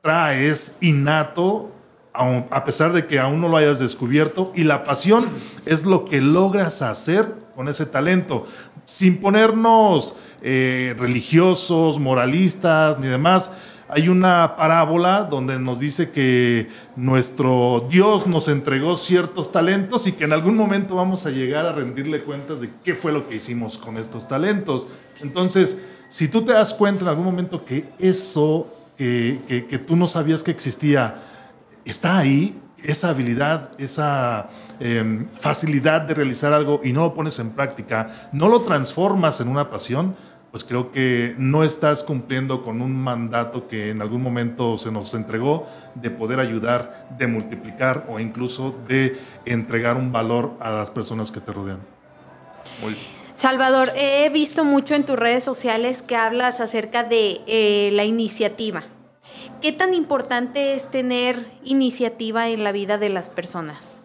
traes 0.00 0.78
innato 0.80 1.72
a 2.12 2.64
pesar 2.64 2.92
de 2.92 3.08
que 3.08 3.18
aún 3.18 3.40
no 3.40 3.48
lo 3.48 3.56
hayas 3.56 3.80
descubierto 3.80 4.52
y 4.54 4.62
la 4.62 4.84
pasión 4.84 5.30
es 5.66 5.84
lo 5.84 6.04
que 6.04 6.20
logras 6.20 6.80
hacer 6.80 7.34
con 7.56 7.68
ese 7.68 7.86
talento 7.86 8.46
sin 8.84 9.20
ponernos 9.20 10.14
eh, 10.42 10.94
religiosos, 10.96 11.98
moralistas 11.98 13.00
ni 13.00 13.08
demás 13.08 13.50
hay 13.88 14.08
una 14.08 14.56
parábola 14.56 15.24
donde 15.24 15.58
nos 15.58 15.80
dice 15.80 16.10
que 16.10 16.68
nuestro 16.96 17.86
Dios 17.88 18.26
nos 18.26 18.48
entregó 18.48 18.96
ciertos 18.98 19.50
talentos 19.50 20.06
y 20.06 20.12
que 20.12 20.24
en 20.24 20.32
algún 20.32 20.56
momento 20.56 20.96
vamos 20.96 21.24
a 21.24 21.30
llegar 21.30 21.64
a 21.66 21.72
rendirle 21.72 22.22
cuentas 22.22 22.60
de 22.60 22.70
qué 22.84 22.94
fue 22.94 23.12
lo 23.12 23.28
que 23.28 23.36
hicimos 23.36 23.78
con 23.78 23.96
estos 23.96 24.28
talentos. 24.28 24.88
Entonces, 25.22 25.78
si 26.08 26.28
tú 26.28 26.42
te 26.42 26.52
das 26.52 26.74
cuenta 26.74 27.02
en 27.02 27.08
algún 27.08 27.24
momento 27.24 27.64
que 27.64 27.88
eso 27.98 28.74
que, 28.98 29.66
que, 29.70 29.78
tú 29.78 29.96
no 29.96 30.08
sabías 30.08 30.42
que 30.42 30.50
existía 30.50 31.22
está 31.84 32.18
ahí, 32.18 32.60
esa 32.82 33.10
habilidad, 33.10 33.70
esa 33.78 34.50
em, 34.80 35.28
facilidad 35.28 36.02
de 36.02 36.14
realizar 36.14 36.52
algo 36.52 36.80
y 36.84 36.92
no 36.92 37.02
lo 37.02 37.14
pones 37.14 37.38
en 37.38 37.50
práctica, 37.50 38.08
no 38.32 38.48
lo 38.48 38.62
transformas 38.62 39.40
en 39.40 39.48
una 39.48 39.70
pasión, 39.70 40.16
pues 40.50 40.64
creo 40.64 40.92
que 40.92 41.34
no 41.36 41.62
estás 41.62 42.02
cumpliendo 42.02 42.62
con 42.62 42.80
un 42.80 42.96
mandato 42.96 43.68
que 43.68 43.90
en 43.90 44.00
algún 44.00 44.22
momento 44.22 44.78
se 44.78 44.90
nos 44.90 45.12
entregó 45.14 45.66
de 45.94 46.10
poder 46.10 46.40
ayudar, 46.40 47.08
de 47.18 47.26
multiplicar 47.26 48.06
o 48.08 48.18
incluso 48.18 48.74
de 48.88 49.18
entregar 49.44 49.96
un 49.96 50.10
valor 50.10 50.52
a 50.60 50.70
las 50.70 50.90
personas 50.90 51.30
que 51.30 51.40
te 51.40 51.52
rodean. 51.52 51.80
Salvador, 53.34 53.92
he 53.94 54.28
visto 54.30 54.64
mucho 54.64 54.94
en 54.94 55.04
tus 55.04 55.16
redes 55.16 55.44
sociales 55.44 56.02
que 56.02 56.16
hablas 56.16 56.60
acerca 56.60 57.04
de 57.04 57.40
eh, 57.46 57.90
la 57.92 58.04
iniciativa. 58.04 58.84
¿Qué 59.60 59.72
tan 59.72 59.94
importante 59.94 60.74
es 60.74 60.90
tener 60.90 61.46
iniciativa 61.62 62.48
en 62.48 62.64
la 62.64 62.72
vida 62.72 62.98
de 62.98 63.10
las 63.10 63.28
personas? 63.28 64.02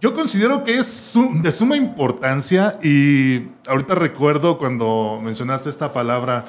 Yo 0.00 0.14
considero 0.14 0.62
que 0.62 0.78
es 0.78 1.18
de 1.42 1.50
suma 1.50 1.76
importancia 1.76 2.78
y 2.84 3.48
ahorita 3.66 3.96
recuerdo 3.96 4.56
cuando 4.56 5.18
mencionaste 5.20 5.68
esta 5.68 5.92
palabra, 5.92 6.44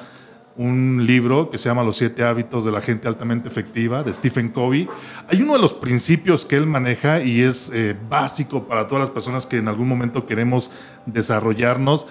un 0.56 1.04
libro 1.04 1.50
que 1.50 1.58
se 1.58 1.68
llama 1.68 1.82
Los 1.82 1.96
siete 1.96 2.22
hábitos 2.22 2.64
de 2.64 2.70
la 2.70 2.80
gente 2.80 3.08
altamente 3.08 3.48
efectiva 3.48 4.04
de 4.04 4.14
Stephen 4.14 4.50
Covey. 4.50 4.88
Hay 5.26 5.42
uno 5.42 5.54
de 5.54 5.58
los 5.58 5.72
principios 5.72 6.44
que 6.44 6.56
él 6.56 6.66
maneja 6.66 7.22
y 7.22 7.42
es 7.42 7.72
eh, 7.74 7.96
básico 8.08 8.68
para 8.68 8.86
todas 8.86 9.00
las 9.00 9.10
personas 9.10 9.46
que 9.46 9.56
en 9.56 9.66
algún 9.66 9.88
momento 9.88 10.26
queremos 10.26 10.70
desarrollarnos. 11.06 12.06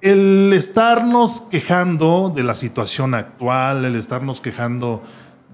El 0.00 0.50
estarnos 0.54 1.42
quejando 1.50 2.32
de 2.34 2.44
la 2.44 2.54
situación 2.54 3.12
actual, 3.12 3.84
el 3.84 3.94
estarnos 3.94 4.40
quejando 4.40 5.02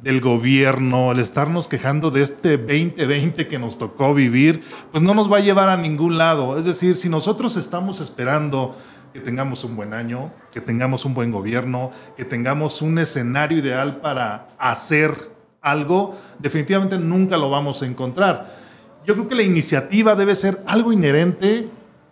del 0.02 0.21
gobierno, 0.21 1.12
el 1.12 1.21
estarnos 1.21 1.68
quejando 1.68 2.11
de 2.11 2.23
este 2.23 2.59
2020 2.59 3.47
que 3.47 3.59
nos 3.59 3.78
tocó 3.78 4.14
vivir, 4.14 4.62
pues 4.90 5.02
no 5.02 5.14
nos 5.14 5.32
va 5.32 5.37
a 5.37 5.40
llevar 5.40 5.68
a 5.68 5.76
ningún 5.76 6.18
lado. 6.18 6.59
Es 6.59 6.64
decir, 6.64 6.97
si 6.97 7.09
nosotros 7.09 7.56
estamos 7.56 8.00
esperando 8.00 8.76
que 9.12 9.21
tengamos 9.21 9.62
un 9.62 9.76
buen 9.76 9.94
año, 9.94 10.32
que 10.50 10.61
tengamos 10.61 11.04
un 11.04 11.14
buen 11.14 11.30
gobierno, 11.30 11.92
que 12.16 12.25
tengamos 12.25 12.82
un 12.82 12.99
escenario 12.99 13.59
ideal 13.59 14.00
para 14.00 14.49
hacer 14.59 15.12
algo, 15.61 16.18
definitivamente 16.40 16.99
nunca 16.99 17.37
lo 17.37 17.49
vamos 17.49 17.82
a 17.82 17.87
encontrar. 17.87 18.61
yo 19.06 19.14
creo 19.14 19.28
que 19.28 19.35
la 19.35 19.42
iniciativa 19.42 20.14
debe 20.14 20.35
ser 20.37 20.62
algo 20.66 20.92
inherente 20.92 21.68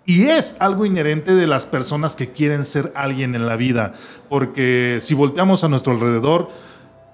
y 0.06 0.25
es 0.26 0.56
algo 0.59 0.87
inherente 0.87 1.35
de 1.35 1.47
las 1.47 1.66
personas 1.66 2.16
que 2.16 2.30
quieren 2.30 2.66
ser 2.66 2.92
alguien 2.97 3.35
en 3.35 3.47
la 3.47 3.56
vida, 3.56 3.92
porque 4.28 4.99
si 5.02 5.14
volteamos 5.14 5.62
a 5.62 5.68
nuestro 5.68 5.92
alrededor, 5.92 6.50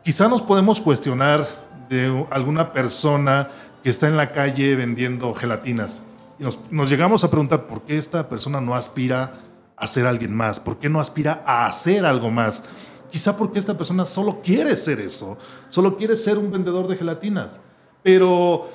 quizá 0.06 0.28
nos 0.28 0.40
podemos 0.40 0.80
cuestionar 0.80 1.44
de 1.88 2.24
alguna 2.30 2.72
persona 2.72 3.50
que 3.82 3.90
está 3.90 4.06
en 4.06 4.16
la 4.16 4.30
calle 4.30 4.76
vendiendo 4.76 5.34
gelatinas. 5.34 6.04
Y 6.38 6.44
nos, 6.44 6.60
nos 6.70 6.88
llegamos 6.88 7.24
a 7.24 7.28
preguntar 7.28 7.66
por 7.66 7.82
qué 7.82 7.96
esta 7.96 8.28
persona 8.28 8.60
no 8.60 8.76
aspira 8.76 9.32
a 9.76 9.86
ser 9.88 10.06
alguien 10.06 10.32
más, 10.32 10.60
por 10.60 10.78
qué 10.78 10.88
no 10.88 11.00
aspira 11.00 11.42
a 11.44 11.66
hacer 11.66 12.06
algo 12.06 12.30
más. 12.30 12.62
Quizá 13.10 13.36
porque 13.36 13.58
esta 13.58 13.76
persona 13.76 14.04
solo 14.04 14.42
quiere 14.44 14.76
ser 14.76 15.00
eso, 15.00 15.38
solo 15.70 15.96
quiere 15.96 16.16
ser 16.16 16.38
un 16.38 16.52
vendedor 16.52 16.86
de 16.86 16.94
gelatinas. 16.94 17.60
Pero 18.04 18.70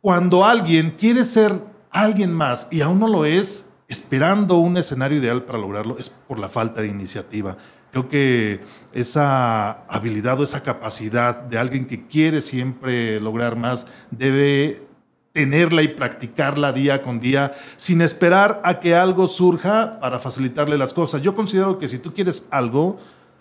cuando 0.00 0.44
alguien 0.44 0.92
quiere 0.92 1.24
ser 1.24 1.60
alguien 1.90 2.32
más 2.32 2.68
y 2.70 2.82
aún 2.82 3.00
no 3.00 3.08
lo 3.08 3.24
es, 3.24 3.68
esperando 3.88 4.58
un 4.58 4.76
escenario 4.76 5.18
ideal 5.18 5.42
para 5.42 5.58
lograrlo, 5.58 5.98
es 5.98 6.08
por 6.08 6.38
la 6.38 6.48
falta 6.48 6.82
de 6.82 6.86
iniciativa. 6.86 7.56
Creo 7.90 8.08
que 8.08 8.60
esa 8.92 9.84
habilidad 9.86 10.38
o 10.40 10.44
esa 10.44 10.62
capacidad 10.62 11.34
de 11.34 11.58
alguien 11.58 11.86
que 11.86 12.06
quiere 12.06 12.42
siempre 12.42 13.20
lograr 13.20 13.56
más 13.56 13.86
debe 14.10 14.88
tenerla 15.32 15.82
y 15.82 15.88
practicarla 15.88 16.72
día 16.72 17.02
con 17.02 17.20
día 17.20 17.52
sin 17.76 18.02
esperar 18.02 18.60
a 18.64 18.80
que 18.80 18.96
algo 18.96 19.28
surja 19.28 20.00
para 20.00 20.18
facilitarle 20.18 20.76
las 20.76 20.92
cosas. 20.92 21.22
Yo 21.22 21.34
considero 21.34 21.78
que 21.78 21.88
si 21.88 21.98
tú 21.98 22.12
quieres 22.12 22.48
algo, 22.50 22.98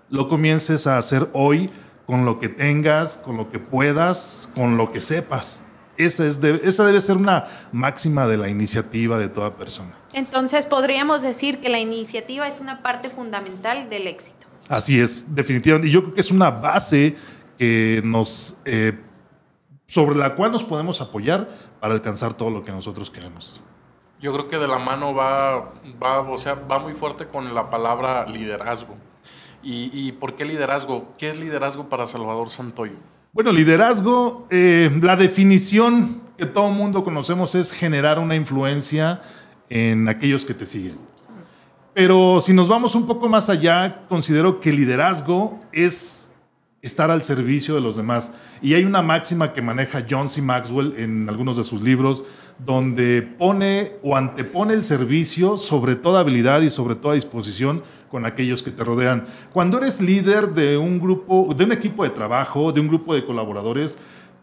lo 0.09 0.29
comiences 0.29 0.87
a 0.87 0.97
hacer 0.97 1.29
hoy 1.33 1.69
con 2.05 2.23
lo 2.23 2.39
que 2.39 2.49
tengas, 2.49 3.17
con 3.17 3.35
lo 3.35 3.49
que 3.49 3.59
puedas, 3.59 4.49
con 4.55 4.77
lo 4.77 4.91
que 4.91 5.01
sepas. 5.01 5.63
Esa, 5.97 6.27
es 6.27 6.39
esa 6.43 6.85
debe 6.85 7.01
ser 7.01 7.17
una 7.17 7.45
máxima 7.71 8.27
de 8.27 8.37
la 8.37 8.47
iniciativa 8.47 9.17
de 9.17 9.29
toda 9.29 9.55
persona. 9.55 9.95
Entonces 10.13 10.67
podríamos 10.67 11.23
decir 11.23 11.59
que 11.59 11.69
la 11.69 11.79
iniciativa 11.79 12.47
es 12.47 12.59
una 12.59 12.83
parte 12.83 13.09
fundamental 13.09 13.89
del 13.89 14.05
éxito. 14.05 14.36
Así 14.69 14.99
es, 14.99 15.33
definitivamente. 15.33 15.87
Y 15.87 15.91
yo 15.91 16.01
creo 16.01 16.13
que 16.13 16.21
es 16.21 16.31
una 16.31 16.51
base 16.51 17.15
que 17.57 18.01
nos, 18.03 18.57
eh, 18.65 18.99
sobre 19.87 20.15
la 20.15 20.35
cual 20.35 20.51
nos 20.51 20.63
podemos 20.63 21.01
apoyar 21.01 21.49
para 21.79 21.93
alcanzar 21.93 22.33
todo 22.33 22.49
lo 22.49 22.63
que 22.63 22.71
nosotros 22.71 23.09
queremos. 23.09 23.61
Yo 24.19 24.33
creo 24.33 24.47
que 24.47 24.57
de 24.57 24.67
la 24.67 24.79
mano 24.79 25.13
va, 25.13 25.73
va, 26.01 26.21
o 26.21 26.37
sea, 26.37 26.55
va 26.55 26.79
muy 26.79 26.93
fuerte 26.93 27.27
con 27.27 27.53
la 27.53 27.69
palabra 27.69 28.25
liderazgo. 28.27 28.95
¿Y, 29.63 29.91
y 29.93 30.11
por 30.11 30.35
qué 30.35 30.45
liderazgo? 30.45 31.13
¿Qué 31.17 31.29
es 31.29 31.39
liderazgo 31.39 31.89
para 31.89 32.07
Salvador 32.07 32.49
Santoyo? 32.49 32.95
Bueno, 33.33 33.51
liderazgo, 33.51 34.47
eh, 34.49 34.89
la 35.01 35.15
definición 35.15 36.21
que 36.37 36.47
todo 36.47 36.71
mundo 36.71 37.03
conocemos 37.03 37.53
es 37.53 37.71
generar 37.71 38.17
una 38.17 38.35
influencia 38.35 39.21
en 39.69 40.07
aquellos 40.07 40.45
que 40.45 40.53
te 40.53 40.65
siguen. 40.65 40.97
Pero 41.97 42.41
si 42.43 42.53
nos 42.53 42.67
vamos 42.67 42.93
un 42.93 43.07
poco 43.07 43.27
más 43.27 43.49
allá, 43.49 44.03
considero 44.07 44.59
que 44.59 44.71
liderazgo 44.71 45.59
es 45.73 46.29
estar 46.83 47.09
al 47.09 47.23
servicio 47.23 47.73
de 47.73 47.81
los 47.81 47.97
demás. 47.97 48.33
Y 48.61 48.75
hay 48.75 48.83
una 48.83 49.01
máxima 49.01 49.51
que 49.51 49.63
maneja 49.63 50.05
John 50.07 50.29
C. 50.29 50.43
Maxwell 50.43 50.93
en 50.95 51.27
algunos 51.27 51.57
de 51.57 51.63
sus 51.63 51.81
libros, 51.81 52.23
donde 52.59 53.23
pone 53.23 53.93
o 54.03 54.15
antepone 54.15 54.75
el 54.75 54.83
servicio 54.83 55.57
sobre 55.57 55.95
toda 55.95 56.19
habilidad 56.19 56.61
y 56.61 56.69
sobre 56.69 56.95
toda 56.95 57.15
disposición 57.15 57.81
con 58.11 58.27
aquellos 58.27 58.61
que 58.61 58.69
te 58.69 58.83
rodean. 58.83 59.25
Cuando 59.51 59.79
eres 59.79 59.99
líder 59.99 60.53
de 60.53 60.77
un 60.77 60.99
grupo, 60.99 61.51
de 61.57 61.63
un 61.63 61.71
equipo 61.71 62.03
de 62.03 62.11
trabajo, 62.11 62.71
de 62.71 62.79
un 62.79 62.89
grupo 62.89 63.15
de 63.15 63.25
colaboradores, 63.25 63.97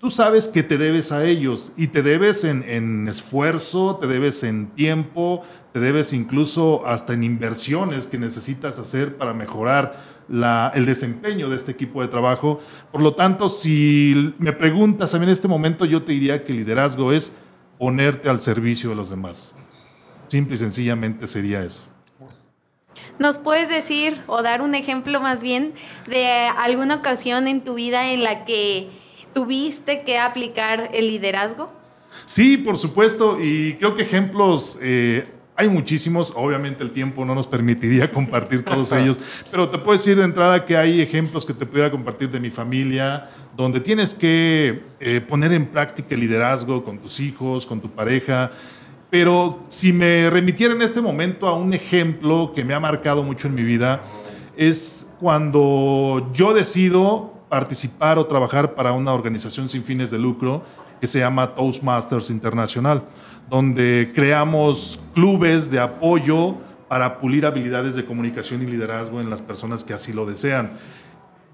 tú 0.04 0.10
sabes 0.10 0.48
que 0.48 0.62
te 0.62 0.76
debes 0.76 1.12
a 1.12 1.24
ellos 1.24 1.72
y 1.78 1.86
te 1.86 2.02
debes 2.02 2.44
en, 2.44 3.08
esfuerzo, 3.08 3.96
te 3.96 4.06
debes 4.06 4.44
en 4.44 4.66
tiempo, 4.66 5.40
te 5.72 5.80
debes 5.80 6.12
incluso 6.12 6.86
hasta 6.86 7.14
en 7.14 7.22
inversiones 7.22 8.06
que 8.06 8.18
necesitas 8.18 8.78
hacer 8.78 9.16
para 9.16 9.32
mejorar 9.32 9.94
el 10.28 10.84
desempeño 10.84 11.48
de 11.48 11.56
este 11.56 11.72
equipo 11.72 12.02
de 12.02 12.08
trabajo. 12.08 12.60
Por 12.92 13.00
lo 13.00 13.14
tanto, 13.14 13.48
si 13.48 14.34
me 14.36 14.52
preguntas 14.52 15.14
a 15.14 15.18
mí 15.18 15.24
en 15.24 15.30
este 15.30 15.48
momento, 15.48 15.86
yo 15.86 16.02
te 16.02 16.12
diría 16.12 16.44
que 16.44 16.52
liderazgo 16.52 17.10
es 17.10 17.32
ponerte 17.78 18.28
al 18.28 18.42
servicio 18.42 18.90
de 18.90 18.96
los 18.96 19.08
demás. 19.08 19.56
Simple 20.28 20.56
y 20.56 20.58
sencillamente 20.58 21.26
sería 21.28 21.62
eso. 21.62 21.82
¿Nos 23.18 23.38
puedes 23.38 23.70
decir 23.70 24.20
o 24.26 24.42
dar 24.42 24.60
un 24.60 24.74
ejemplo 24.74 25.22
más 25.22 25.42
bien 25.42 25.72
de 26.06 26.26
alguna 26.58 26.96
ocasión 26.96 27.48
en 27.48 27.62
tu 27.62 27.72
vida 27.72 28.12
en 28.12 28.22
la 28.22 28.44
que 28.44 29.02
tuviste 29.34 30.02
que 30.02 30.18
aplicar 30.18 30.90
el 30.94 31.08
liderazgo? 31.08 31.70
Sí, 32.26 32.56
por 32.56 32.78
supuesto, 32.78 33.38
y 33.40 33.74
creo 33.74 33.96
que 33.96 34.02
ejemplos 34.02 34.78
eh, 34.80 35.24
hay 35.56 35.68
muchísimos, 35.68 36.32
obviamente 36.36 36.82
el 36.82 36.90
tiempo 36.90 37.24
no 37.24 37.34
nos 37.34 37.46
permitiría 37.46 38.10
compartir 38.12 38.64
todos 38.64 38.92
ellos, 38.92 39.18
pero 39.50 39.68
te 39.68 39.78
puedo 39.78 39.92
decir 39.92 40.16
de 40.16 40.24
entrada 40.24 40.64
que 40.64 40.76
hay 40.76 41.00
ejemplos 41.00 41.44
que 41.44 41.52
te 41.52 41.66
pudiera 41.66 41.90
compartir 41.90 42.30
de 42.30 42.40
mi 42.40 42.50
familia, 42.50 43.28
donde 43.56 43.80
tienes 43.80 44.14
que 44.14 44.82
eh, 45.00 45.20
poner 45.20 45.52
en 45.52 45.66
práctica 45.66 46.14
el 46.14 46.20
liderazgo 46.20 46.84
con 46.84 46.98
tus 46.98 47.20
hijos, 47.20 47.66
con 47.66 47.80
tu 47.80 47.90
pareja, 47.90 48.50
pero 49.10 49.64
si 49.68 49.92
me 49.92 50.28
remitiera 50.28 50.74
en 50.74 50.82
este 50.82 51.00
momento 51.00 51.46
a 51.46 51.54
un 51.54 51.72
ejemplo 51.72 52.52
que 52.54 52.64
me 52.64 52.74
ha 52.74 52.80
marcado 52.80 53.22
mucho 53.22 53.46
en 53.46 53.54
mi 53.54 53.62
vida, 53.62 54.02
es 54.56 55.12
cuando 55.20 56.30
yo 56.32 56.52
decido 56.52 57.33
participar 57.48 58.18
o 58.18 58.26
trabajar 58.26 58.74
para 58.74 58.92
una 58.92 59.12
organización 59.12 59.68
sin 59.68 59.84
fines 59.84 60.10
de 60.10 60.18
lucro 60.18 60.62
que 61.00 61.08
se 61.08 61.18
llama 61.18 61.54
Toastmasters 61.54 62.30
Internacional, 62.30 63.04
donde 63.50 64.12
creamos 64.14 64.98
clubes 65.14 65.70
de 65.70 65.80
apoyo 65.80 66.56
para 66.88 67.18
pulir 67.20 67.44
habilidades 67.46 67.94
de 67.94 68.04
comunicación 68.04 68.62
y 68.62 68.66
liderazgo 68.66 69.20
en 69.20 69.28
las 69.28 69.42
personas 69.42 69.84
que 69.84 69.92
así 69.92 70.12
lo 70.12 70.26
desean. 70.26 70.72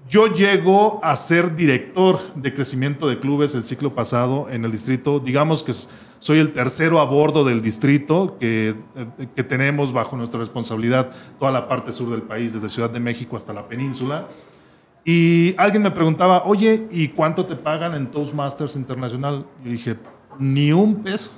Yo 0.09 0.27
llego 0.27 0.99
a 1.03 1.15
ser 1.15 1.55
director 1.55 2.19
de 2.35 2.53
crecimiento 2.53 3.07
de 3.07 3.19
clubes 3.19 3.55
el 3.55 3.63
ciclo 3.63 3.95
pasado 3.95 4.47
en 4.49 4.65
el 4.65 4.71
distrito. 4.71 5.19
Digamos 5.19 5.63
que 5.63 5.73
soy 6.19 6.39
el 6.39 6.53
tercero 6.53 6.99
a 6.99 7.05
bordo 7.05 7.43
del 7.43 7.61
distrito 7.61 8.37
que, 8.39 8.75
eh, 8.95 9.27
que 9.35 9.43
tenemos 9.43 9.93
bajo 9.93 10.17
nuestra 10.17 10.39
responsabilidad 10.39 11.11
toda 11.39 11.51
la 11.51 11.69
parte 11.69 11.93
sur 11.93 12.09
del 12.09 12.23
país, 12.23 12.53
desde 12.53 12.67
Ciudad 12.69 12.89
de 12.89 12.99
México 12.99 13.37
hasta 13.37 13.53
la 13.53 13.67
península. 13.67 14.27
Y 15.03 15.55
alguien 15.57 15.81
me 15.81 15.91
preguntaba, 15.91 16.43
oye, 16.45 16.87
¿y 16.91 17.07
cuánto 17.09 17.45
te 17.45 17.55
pagan 17.55 17.95
en 17.95 18.11
Toastmasters 18.11 18.75
Internacional? 18.75 19.45
Yo 19.63 19.71
dije, 19.71 19.97
ni 20.37 20.71
un 20.71 21.01
peso, 21.01 21.31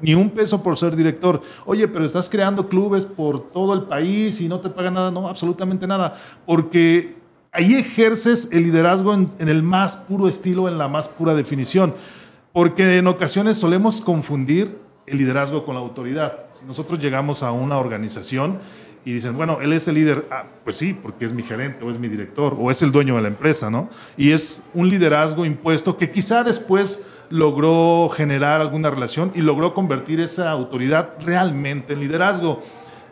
ni 0.00 0.14
un 0.14 0.30
peso 0.30 0.62
por 0.62 0.78
ser 0.78 0.96
director. 0.96 1.42
Oye, 1.66 1.86
pero 1.86 2.06
estás 2.06 2.30
creando 2.30 2.68
clubes 2.68 3.04
por 3.04 3.50
todo 3.52 3.74
el 3.74 3.82
país 3.82 4.40
y 4.40 4.48
no 4.48 4.58
te 4.60 4.70
pagan 4.70 4.94
nada. 4.94 5.10
No, 5.10 5.28
absolutamente 5.28 5.86
nada. 5.86 6.14
Porque 6.46 7.16
ahí 7.52 7.74
ejerces 7.74 8.48
el 8.52 8.62
liderazgo 8.62 9.12
en, 9.12 9.28
el 9.38 9.62
más 9.62 9.96
puro 9.96 10.26
estilo, 10.26 10.68
en 10.68 10.78
la 10.78 10.88
más 10.88 11.08
pura 11.08 11.34
definición. 11.34 11.94
Porque 12.52 12.98
en 12.98 13.06
ocasiones 13.06 13.58
solemos 13.58 14.00
confundir 14.00 14.78
el 15.06 15.18
liderazgo 15.18 15.64
con 15.66 15.74
la 15.74 15.80
autoridad. 15.80 16.46
Si 16.52 16.64
nosotros 16.64 16.98
llegamos 17.00 17.42
a 17.42 17.52
una 17.52 17.76
organización 17.76 18.60
y 19.04 19.12
dicen, 19.12 19.36
bueno, 19.36 19.58
él 19.62 19.72
es 19.72 19.88
el 19.88 19.94
líder, 19.94 20.26
ah, 20.30 20.44
pues 20.64 20.76
sí, 20.76 20.92
porque 20.92 21.24
es 21.24 21.32
mi 21.32 21.42
gerente 21.42 21.84
o 21.84 21.90
es 21.90 21.98
mi 21.98 22.08
director 22.08 22.56
o 22.58 22.70
es 22.70 22.82
el 22.82 22.92
dueño 22.92 23.16
de 23.16 23.22
la 23.22 23.28
empresa, 23.28 23.70
¿no? 23.70 23.88
Y 24.16 24.32
es 24.32 24.62
un 24.74 24.90
liderazgo 24.90 25.46
impuesto 25.46 25.96
que 25.96 26.10
quizá 26.10 26.44
después 26.44 27.06
logró 27.30 28.10
generar 28.10 28.60
alguna 28.60 28.90
relación 28.90 29.32
y 29.34 29.40
logró 29.40 29.72
convertir 29.72 30.20
esa 30.20 30.50
autoridad 30.50 31.14
realmente 31.24 31.94
en 31.94 32.00
liderazgo. 32.00 32.62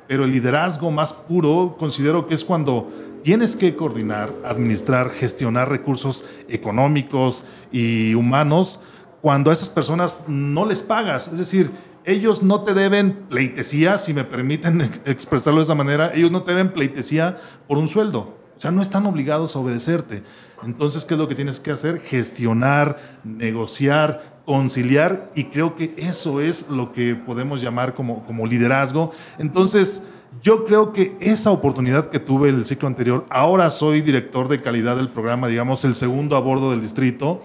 Pero 0.06 0.24
el 0.24 0.32
liderazgo 0.32 0.90
más 0.90 1.12
puro 1.12 1.76
considero 1.78 2.26
que 2.26 2.34
es 2.34 2.44
cuando 2.44 2.90
tienes 3.22 3.56
que 3.56 3.74
coordinar, 3.74 4.34
administrar, 4.44 5.10
gestionar 5.10 5.70
recursos 5.70 6.24
económicos 6.48 7.44
y 7.72 8.14
humanos 8.14 8.80
cuando 9.20 9.50
a 9.50 9.54
esas 9.54 9.70
personas 9.70 10.24
no 10.26 10.66
les 10.66 10.82
pagas. 10.82 11.28
Es 11.28 11.38
decir, 11.38 11.70
ellos 12.08 12.42
no 12.42 12.62
te 12.62 12.72
deben 12.72 13.26
pleitesía, 13.28 13.98
si 13.98 14.14
me 14.14 14.24
permiten 14.24 14.80
expresarlo 15.04 15.60
de 15.60 15.64
esa 15.64 15.74
manera, 15.74 16.10
ellos 16.14 16.30
no 16.30 16.42
te 16.42 16.52
deben 16.52 16.72
pleitesía 16.72 17.36
por 17.66 17.78
un 17.78 17.88
sueldo. 17.88 18.38
O 18.56 18.60
sea, 18.60 18.72
no 18.72 18.82
están 18.82 19.06
obligados 19.06 19.54
a 19.54 19.60
obedecerte. 19.60 20.24
Entonces, 20.64 21.04
¿qué 21.04 21.14
es 21.14 21.20
lo 21.20 21.28
que 21.28 21.36
tienes 21.36 21.60
que 21.60 21.70
hacer? 21.70 22.00
Gestionar, 22.00 22.98
negociar, 23.22 24.40
conciliar 24.44 25.30
y 25.36 25.44
creo 25.44 25.76
que 25.76 25.94
eso 25.96 26.40
es 26.40 26.68
lo 26.68 26.92
que 26.92 27.14
podemos 27.14 27.60
llamar 27.60 27.94
como, 27.94 28.24
como 28.24 28.46
liderazgo. 28.46 29.12
Entonces, 29.38 30.02
yo 30.42 30.64
creo 30.64 30.92
que 30.92 31.16
esa 31.20 31.50
oportunidad 31.50 32.10
que 32.10 32.18
tuve 32.18 32.48
el 32.48 32.64
ciclo 32.64 32.88
anterior, 32.88 33.26
ahora 33.28 33.70
soy 33.70 34.00
director 34.00 34.48
de 34.48 34.60
calidad 34.60 34.96
del 34.96 35.08
programa, 35.08 35.46
digamos, 35.46 35.84
el 35.84 35.94
segundo 35.94 36.36
a 36.36 36.40
bordo 36.40 36.70
del 36.70 36.80
distrito, 36.80 37.42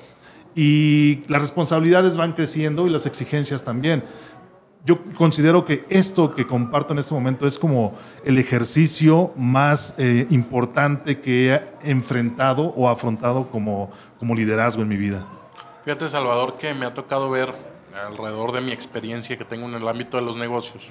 y 0.56 1.22
las 1.28 1.42
responsabilidades 1.42 2.18
van 2.18 2.34
creciendo 2.34 2.86
y 2.88 2.90
las 2.90 3.06
exigencias 3.06 3.64
también. 3.64 4.04
Yo 4.86 5.00
considero 5.16 5.64
que 5.64 5.86
esto 5.88 6.36
que 6.36 6.46
comparto 6.46 6.92
en 6.92 7.00
este 7.00 7.14
momento 7.14 7.48
es 7.48 7.58
como 7.58 7.98
el 8.26 8.38
ejercicio 8.38 9.32
más 9.38 9.96
eh, 9.98 10.28
importante 10.30 11.22
que 11.22 11.54
he 11.54 11.90
enfrentado 11.90 12.64
o 12.76 12.90
afrontado 12.90 13.50
como, 13.50 13.92
como 14.20 14.36
liderazgo 14.36 14.82
en 14.82 14.90
mi 14.90 14.98
vida. 14.98 15.26
Fíjate, 15.86 16.10
Salvador, 16.10 16.58
que 16.58 16.74
me 16.74 16.86
ha 16.86 16.94
tocado 16.94 17.30
ver 17.30 17.54
alrededor 17.96 18.52
de 18.52 18.60
mi 18.60 18.74
experiencia 18.74 19.38
que 19.38 19.46
tengo 19.46 19.68
en 19.68 19.76
el 19.76 19.88
ámbito 19.88 20.18
de 20.18 20.24
los 20.24 20.36
negocios, 20.36 20.90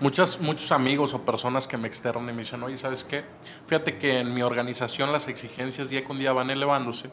muchas, 0.00 0.40
muchos 0.40 0.72
amigos 0.72 1.12
o 1.12 1.22
personas 1.22 1.66
que 1.66 1.76
me 1.76 1.86
externan 1.86 2.30
y 2.30 2.32
me 2.32 2.38
dicen, 2.38 2.62
oye, 2.62 2.78
¿sabes 2.78 3.04
qué? 3.04 3.24
Fíjate 3.66 3.98
que 3.98 4.20
en 4.20 4.32
mi 4.32 4.40
organización 4.40 5.12
las 5.12 5.28
exigencias 5.28 5.90
día 5.90 6.04
con 6.04 6.16
día 6.16 6.32
van 6.32 6.48
elevándose, 6.48 7.10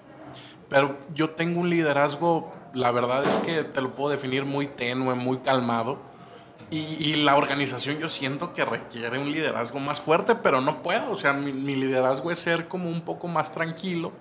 pero 0.70 0.98
yo 1.14 1.32
tengo 1.32 1.60
un 1.60 1.70
liderazgo, 1.70 2.54
la 2.76 2.92
verdad 2.92 3.24
es 3.26 3.38
que 3.38 3.64
te 3.64 3.82
lo 3.82 3.96
puedo 3.96 4.12
definir 4.12 4.46
muy 4.46 4.68
tenue, 4.68 5.16
muy 5.16 5.38
calmado. 5.40 5.98
Y, 6.72 6.78
y 7.00 7.16
la 7.24 7.36
organización 7.36 8.00
yo 8.00 8.10
siento 8.10 8.54
que 8.54 8.66
requiere 8.66 9.20
un 9.20 9.32
liderazgo 9.32 9.80
más 9.80 10.02
fuerte, 10.02 10.36
pero 10.36 10.62
no 10.62 10.82
puedo. 10.82 11.12
O 11.12 11.16
sea, 11.16 11.32
mi, 11.34 11.54
mi 11.54 11.76
liderazgo 11.76 12.32
es 12.32 12.40
ser 12.40 12.68
como 12.68 12.90
un 12.90 13.02
poco 13.02 13.28
más 13.28 13.52
tranquilo 13.54 14.12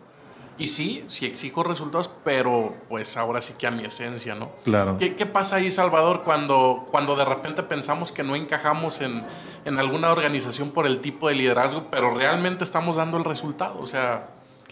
y 0.56 0.68
sí, 0.68 1.02
sí 1.06 1.26
exijo 1.26 1.64
resultados, 1.64 2.08
pero 2.22 2.74
pues 2.88 3.16
ahora 3.16 3.40
sí 3.42 3.54
que 3.58 3.66
a 3.66 3.70
mi 3.72 3.84
esencia, 3.84 4.34
¿no? 4.36 4.50
Claro. 4.62 4.98
¿Qué, 4.98 5.16
qué 5.16 5.26
pasa 5.26 5.56
ahí, 5.56 5.70
Salvador, 5.70 6.22
cuando, 6.22 6.86
cuando 6.92 7.16
de 7.16 7.24
repente 7.24 7.62
pensamos 7.64 8.12
que 8.12 8.22
no 8.22 8.36
encajamos 8.36 9.00
en, 9.00 9.24
en 9.64 9.78
alguna 9.80 10.12
organización 10.12 10.70
por 10.70 10.86
el 10.86 11.00
tipo 11.00 11.28
de 11.28 11.34
liderazgo, 11.34 11.88
pero 11.90 12.14
realmente 12.14 12.62
estamos 12.62 12.96
dando 12.96 13.16
el 13.16 13.24
resultado? 13.24 13.78
O 13.80 13.86
sea, 13.88 14.28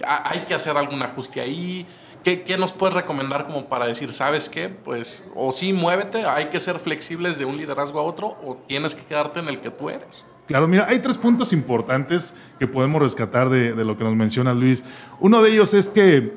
ha- 0.07 0.29
hay 0.31 0.41
que 0.41 0.55
hacer 0.55 0.77
algún 0.77 1.03
ajuste 1.03 1.41
ahí. 1.41 1.87
¿Qué, 2.25 2.43
¿Qué 2.43 2.57
nos 2.57 2.73
puedes 2.73 2.95
recomendar 2.95 3.47
como 3.47 3.67
para 3.67 3.87
decir, 3.87 4.13
sabes 4.13 4.49
qué? 4.49 4.69
Pues, 4.69 5.27
o 5.35 5.53
sí, 5.53 5.73
muévete, 5.73 6.25
hay 6.25 6.47
que 6.47 6.61
ser 6.61 6.79
flexibles 6.79 7.39
de 7.39 7.45
un 7.45 7.57
liderazgo 7.57 7.99
a 8.01 8.03
otro, 8.03 8.37
o 8.45 8.59
tienes 8.67 8.95
que 8.95 9.03
quedarte 9.03 9.41
en 9.41 9.49
el 9.49 9.61
que 9.61 9.71
tú 9.71 9.91
eres. 9.91 10.25
Claro, 10.47 10.69
mira, 10.69 10.87
hay 10.89 10.99
tres 10.99 11.19
puntos 11.19 11.53
importantes 11.53 12.35
que 12.59 12.67
podemos 12.67 13.01
rescatar 13.01 13.49
de 13.49 13.85
lo 13.85 13.97
que 13.97 14.05
nos 14.05 14.15
menciona 14.15 14.53
Luis. 14.53 14.85
Uno 15.21 15.43
de 15.43 15.51
ellos 15.51 15.73
es 15.73 15.89
que 15.89 16.35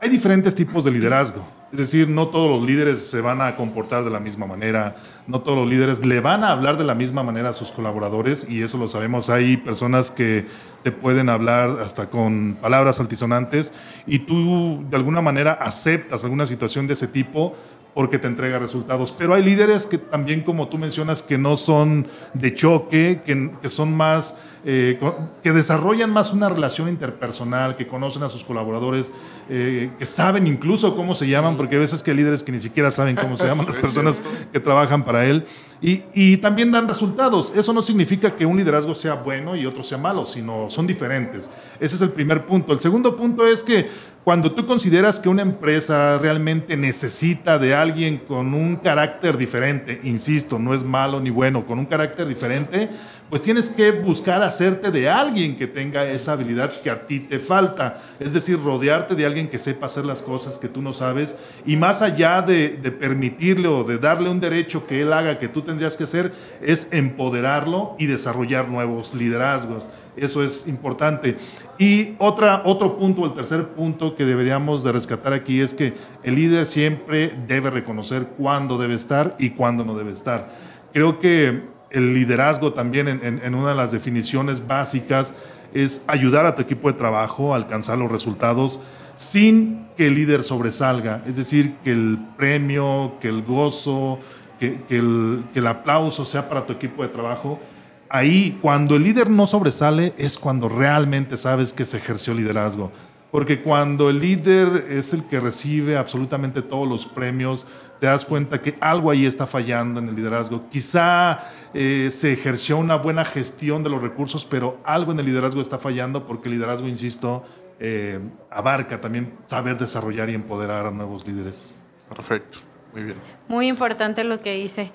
hay 0.00 0.10
diferentes 0.10 0.54
tipos 0.54 0.84
de 0.84 0.90
liderazgo. 0.90 1.46
Es 1.72 1.78
decir, 1.78 2.08
no 2.08 2.28
todos 2.28 2.48
los 2.48 2.64
líderes 2.64 3.04
se 3.04 3.20
van 3.20 3.40
a 3.40 3.56
comportar 3.56 4.04
de 4.04 4.10
la 4.10 4.20
misma 4.20 4.46
manera, 4.46 4.94
no 5.26 5.40
todos 5.40 5.58
los 5.58 5.66
líderes 5.66 6.06
le 6.06 6.20
van 6.20 6.44
a 6.44 6.52
hablar 6.52 6.76
de 6.76 6.84
la 6.84 6.94
misma 6.94 7.24
manera 7.24 7.48
a 7.48 7.52
sus 7.52 7.72
colaboradores 7.72 8.48
y 8.48 8.62
eso 8.62 8.78
lo 8.78 8.86
sabemos. 8.86 9.28
Hay 9.28 9.56
personas 9.56 10.12
que 10.12 10.46
te 10.84 10.92
pueden 10.92 11.30
hablar 11.30 11.80
hasta 11.80 12.10
con 12.10 12.58
palabras 12.60 13.00
altisonantes 13.00 13.72
y 14.06 14.20
tú 14.20 14.84
de 14.90 14.96
alguna 14.96 15.22
manera 15.22 15.52
aceptas 15.52 16.24
alguna 16.24 16.46
situación 16.46 16.86
de 16.86 16.92
ese 16.92 17.08
tipo 17.08 17.56
porque 17.94 18.18
te 18.18 18.26
entrega 18.26 18.58
resultados. 18.58 19.12
Pero 19.12 19.34
hay 19.34 19.42
líderes 19.42 19.86
que 19.86 19.98
también, 19.98 20.42
como 20.42 20.68
tú 20.68 20.76
mencionas, 20.78 21.22
que 21.22 21.38
no 21.38 21.56
son 21.56 22.08
de 22.34 22.52
choque, 22.52 23.22
que, 23.24 23.52
que 23.62 23.70
son 23.70 23.96
más, 23.96 24.36
eh, 24.64 24.98
que 25.42 25.52
desarrollan 25.52 26.10
más 26.10 26.32
una 26.32 26.48
relación 26.48 26.88
interpersonal, 26.88 27.76
que 27.76 27.86
conocen 27.86 28.24
a 28.24 28.28
sus 28.28 28.42
colaboradores, 28.42 29.12
eh, 29.48 29.92
que 29.96 30.06
saben 30.06 30.48
incluso 30.48 30.96
cómo 30.96 31.14
se 31.14 31.28
llaman, 31.28 31.56
porque 31.56 31.76
hay 31.76 31.82
veces 31.82 32.02
que 32.02 32.10
hay 32.10 32.16
líderes 32.16 32.42
que 32.42 32.50
ni 32.50 32.60
siquiera 32.60 32.90
saben 32.90 33.14
cómo 33.14 33.36
se 33.36 33.46
llaman 33.48 33.66
las 33.66 33.76
personas 33.76 34.20
que 34.52 34.58
trabajan 34.58 35.04
para 35.04 35.24
él. 35.26 35.46
Y, 35.80 36.02
y 36.14 36.38
también 36.38 36.72
dan 36.72 36.88
resultados. 36.88 37.52
Eso 37.54 37.72
no 37.72 37.82
significa 37.82 38.34
que 38.34 38.44
un 38.44 38.56
liderazgo 38.56 38.94
sea 38.94 39.14
bueno 39.14 39.54
y 39.54 39.66
otro 39.66 39.84
sea 39.84 39.98
malo, 39.98 40.26
sino 40.26 40.68
son 40.68 40.86
diferentes. 40.86 41.48
Ese 41.78 41.94
es 41.94 42.02
el 42.02 42.10
primer 42.10 42.46
punto. 42.46 42.72
El 42.72 42.80
segundo 42.80 43.16
punto 43.16 43.46
es 43.46 43.62
que 43.62 43.86
cuando 44.24 44.52
tú 44.52 44.66
consideras 44.66 45.20
que 45.20 45.28
una 45.28 45.42
empresa 45.42 46.16
realmente 46.16 46.78
necesita 46.78 47.58
de 47.58 47.74
alguien 47.74 48.16
con 48.16 48.54
un 48.54 48.76
carácter 48.76 49.36
diferente, 49.36 50.00
insisto, 50.02 50.58
no 50.58 50.72
es 50.72 50.82
malo 50.82 51.20
ni 51.20 51.28
bueno, 51.28 51.66
con 51.66 51.78
un 51.78 51.84
carácter 51.84 52.26
diferente, 52.26 52.88
pues 53.28 53.42
tienes 53.42 53.68
que 53.68 53.90
buscar 53.90 54.42
hacerte 54.42 54.90
de 54.90 55.10
alguien 55.10 55.56
que 55.56 55.66
tenga 55.66 56.06
esa 56.06 56.32
habilidad 56.32 56.72
que 56.72 56.88
a 56.88 57.06
ti 57.06 57.20
te 57.20 57.38
falta. 57.38 58.00
Es 58.18 58.32
decir, 58.32 58.58
rodearte 58.62 59.14
de 59.14 59.26
alguien 59.26 59.48
que 59.48 59.58
sepa 59.58 59.86
hacer 59.86 60.06
las 60.06 60.22
cosas 60.22 60.58
que 60.58 60.68
tú 60.68 60.80
no 60.80 60.94
sabes 60.94 61.36
y 61.66 61.76
más 61.76 62.00
allá 62.00 62.40
de, 62.40 62.78
permitirle 62.98 63.68
o 63.68 63.84
de 63.84 63.98
darle 63.98 64.30
un 64.30 64.40
derecho 64.40 64.86
que 64.86 65.02
él 65.02 65.12
haga 65.12 65.36
que 65.36 65.48
tú 65.48 65.60
tendrías 65.60 65.98
que 65.98 66.04
hacer, 66.04 66.32
es 66.62 66.88
empoderarlo 66.92 67.94
y 67.98 68.06
desarrollar 68.06 68.68
nuevos 68.68 69.14
liderazgos. 69.14 69.88
Eso 70.16 70.44
es 70.44 70.66
importante. 70.68 71.36
Y 71.78 72.14
otra, 72.18 72.62
otro 72.64 72.96
punto, 72.98 73.24
el 73.24 73.34
tercer 73.34 73.68
punto 73.68 74.14
que 74.14 74.24
deberíamos 74.24 74.84
de 74.84 74.92
rescatar 74.92 75.32
aquí 75.32 75.60
es 75.60 75.74
que 75.74 75.94
el 76.22 76.36
líder 76.36 76.66
siempre 76.66 77.36
debe 77.46 77.70
reconocer 77.70 78.28
cuándo 78.38 78.78
debe 78.78 78.94
estar 78.94 79.36
y 79.38 79.50
cuándo 79.50 79.84
no 79.84 79.96
debe 79.96 80.12
estar. 80.12 80.48
Creo 80.92 81.18
que 81.18 81.62
el 81.90 82.14
liderazgo 82.14 82.72
también 82.72 83.08
en, 83.08 83.54
una 83.54 83.70
de 83.70 83.74
las 83.74 83.92
definiciones 83.92 84.66
básicas 84.66 85.34
es 85.72 86.04
ayudar 86.06 86.46
a 86.46 86.54
tu 86.54 86.62
equipo 86.62 86.90
de 86.90 86.98
trabajo 86.98 87.52
a 87.52 87.56
alcanzar 87.56 87.98
los 87.98 88.10
resultados 88.10 88.80
sin 89.14 89.86
que 89.96 90.08
el 90.08 90.14
líder 90.14 90.42
sobresalga. 90.42 91.22
Es 91.26 91.36
decir, 91.36 91.74
que 91.84 91.92
el 91.92 92.18
premio, 92.36 93.14
que 93.20 93.28
el 93.28 93.42
gozo, 93.42 94.18
que 94.58 94.78
el, 94.90 95.44
que 95.52 95.60
el 95.60 95.66
aplauso 95.66 96.24
sea 96.24 96.48
para 96.48 96.66
tu 96.66 96.72
equipo 96.72 97.02
de 97.02 97.08
trabajo. 97.08 97.60
Ahí, 98.08 98.58
cuando 98.60 98.96
el 98.96 99.02
líder 99.02 99.30
no 99.30 99.46
sobresale, 99.46 100.14
es 100.18 100.38
cuando 100.38 100.68
realmente 100.68 101.36
sabes 101.36 101.72
que 101.72 101.84
se 101.84 101.96
ejerció 101.96 102.34
liderazgo. 102.34 102.92
Porque 103.30 103.60
cuando 103.60 104.10
el 104.10 104.20
líder 104.20 104.86
es 104.90 105.12
el 105.12 105.24
que 105.24 105.40
recibe 105.40 105.96
absolutamente 105.96 106.62
todos 106.62 106.88
los 106.88 107.04
premios, 107.06 107.66
te 107.98 108.06
das 108.06 108.24
cuenta 108.24 108.60
que 108.60 108.76
algo 108.80 109.10
ahí 109.10 109.26
está 109.26 109.46
fallando 109.46 109.98
en 109.98 110.08
el 110.08 110.14
liderazgo. 110.14 110.68
Quizá 110.70 111.40
eh, 111.72 112.10
se 112.12 112.32
ejerció 112.32 112.78
una 112.78 112.96
buena 112.96 113.24
gestión 113.24 113.82
de 113.82 113.90
los 113.90 114.02
recursos, 114.02 114.44
pero 114.44 114.78
algo 114.84 115.12
en 115.12 115.20
el 115.20 115.26
liderazgo 115.26 115.60
está 115.60 115.78
fallando 115.78 116.26
porque 116.26 116.48
el 116.48 116.56
liderazgo, 116.56 116.86
insisto, 116.86 117.44
eh, 117.80 118.20
abarca 118.50 119.00
también 119.00 119.34
saber 119.46 119.78
desarrollar 119.78 120.30
y 120.30 120.34
empoderar 120.34 120.86
a 120.86 120.90
nuevos 120.90 121.26
líderes. 121.26 121.74
Perfecto, 122.08 122.58
muy 122.92 123.04
bien. 123.04 123.16
Muy 123.48 123.66
importante 123.66 124.22
lo 124.22 124.40
que 124.42 124.54
dice. 124.54 124.92